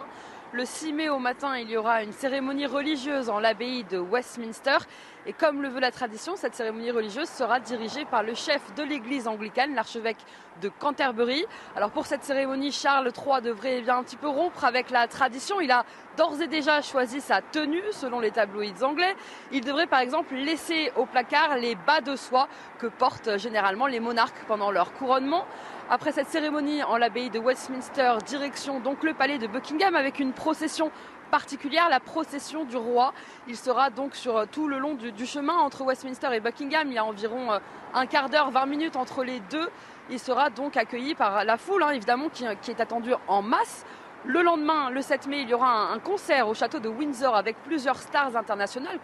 [0.54, 4.78] Le 6 mai au matin, il y aura une cérémonie religieuse en l'abbaye de Westminster.
[5.26, 8.84] Et comme le veut la tradition, cette cérémonie religieuse sera dirigée par le chef de
[8.84, 10.24] l'église anglicane, l'archevêque
[10.62, 11.44] de Canterbury.
[11.74, 15.08] Alors pour cette cérémonie, Charles III devrait eh bien un petit peu rompre avec la
[15.08, 15.60] tradition.
[15.60, 15.84] Il a
[16.16, 19.16] d'ores et déjà choisi sa tenue selon les tabloïds anglais.
[19.50, 22.46] Il devrait par exemple laisser au placard les bas de soie
[22.78, 25.46] que portent généralement les monarques pendant leur couronnement.
[25.90, 30.32] Après cette cérémonie en l'abbaye de Westminster, direction donc le palais de Buckingham avec une
[30.32, 30.90] procession
[31.30, 33.12] particulière, la procession du roi.
[33.48, 36.88] Il sera donc sur tout le long du, chemin entre Westminster et Buckingham.
[36.88, 37.58] Il y a environ euh,
[37.92, 39.68] un quart d'heure, 20 minutes entre les deux.
[40.08, 43.84] Il sera donc accueilli par la foule, hein, évidemment, qui, est attendue en masse.
[44.24, 47.62] Le lendemain, le 7 mai, il y aura un, concert au château de Windsor avec
[47.62, 48.98] plusieurs stars internationales.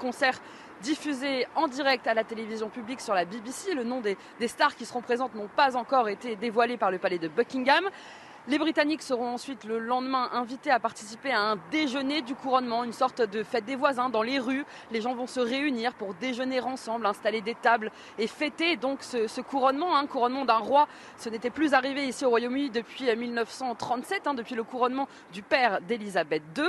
[0.82, 3.74] Diffusé en direct à la télévision publique sur la BBC.
[3.74, 4.16] Le nom des,
[4.48, 7.84] stars qui seront présentes n'ont pas encore été dévoilés par le palais de Buckingham.
[8.48, 12.94] Les Britanniques seront ensuite le lendemain invités à participer à un déjeuner du couronnement, une
[12.94, 14.64] sorte de fête des voisins dans les rues.
[14.90, 19.40] Les gens vont se réunir pour déjeuner ensemble, installer des tables et fêter donc ce,
[19.42, 20.88] couronnement, un hein, couronnement d'un roi.
[21.18, 25.80] Ce n'était plus arrivé ici au Royaume-Uni depuis 1937, hein, depuis le couronnement du père
[25.82, 26.64] d'Élisabeth II.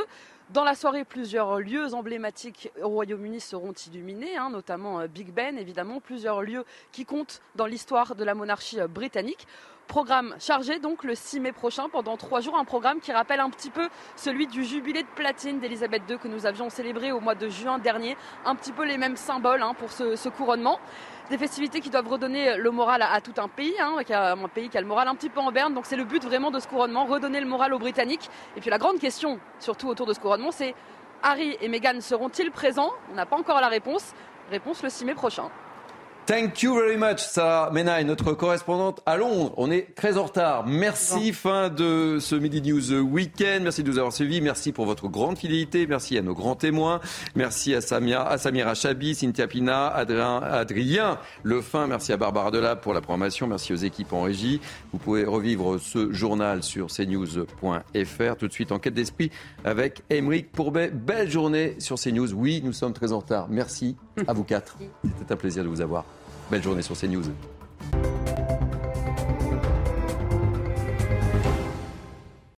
[0.53, 5.57] Dans la soirée, plusieurs lieux emblématiques au Royaume-Uni seront illuminés, hein, notamment euh, Big Ben,
[5.57, 9.47] évidemment, plusieurs lieux qui comptent dans l'histoire de la monarchie euh, britannique.
[9.87, 13.49] Programme chargé donc le 6 mai prochain pendant trois jours, un programme qui rappelle un
[13.49, 13.87] petit peu
[14.17, 17.79] celui du jubilé de platine d'Elisabeth II que nous avions célébré au mois de juin
[17.79, 18.17] dernier.
[18.45, 20.79] Un petit peu les mêmes symboles hein, pour ce, couronnement.
[21.31, 24.77] Des festivités qui doivent redonner le moral à, tout un pays, hein, un pays qui
[24.77, 25.73] a le moral un petit peu en berne.
[25.73, 28.29] Donc c'est le but vraiment de ce couronnement, redonner le moral aux Britanniques.
[28.57, 30.75] Et puis la grande question, surtout autour de ce couronnement, c'est
[31.23, 32.91] Harry et Meghan seront-ils présents?
[33.13, 34.13] On n'a pas encore la réponse.
[34.49, 35.49] Réponse le 6 mai prochain.
[36.27, 39.53] Thank you very much, Sarah Menaille, notre correspondante à Londres.
[39.57, 40.65] On est très en retard.
[40.65, 43.63] Merci, fin de ce Midi News Weekend.
[43.63, 44.39] Merci de nous avoir suivis.
[44.39, 45.87] Merci pour votre grande fidélité.
[45.87, 47.01] Merci à nos grands témoins.
[47.35, 51.87] Merci à, Samia, à Samira Chabi, Cynthia Pina, Adrien, Adrien Lefin.
[51.87, 53.47] Merci à Barbara Delap pour la programmation.
[53.47, 54.61] Merci aux équipes en régie.
[54.93, 58.35] Vous pouvez revivre ce journal sur cnews.fr.
[58.37, 59.31] Tout de suite, enquête d'esprit
[59.65, 60.91] avec Émeric Pourbet.
[60.91, 62.31] Belle journée sur CNews.
[62.33, 63.47] Oui, nous sommes très en retard.
[63.49, 63.97] Merci
[64.27, 64.77] à vous quatre.
[65.19, 66.05] C'était un plaisir de vous avoir.
[66.51, 67.23] Belle journée sur CNews.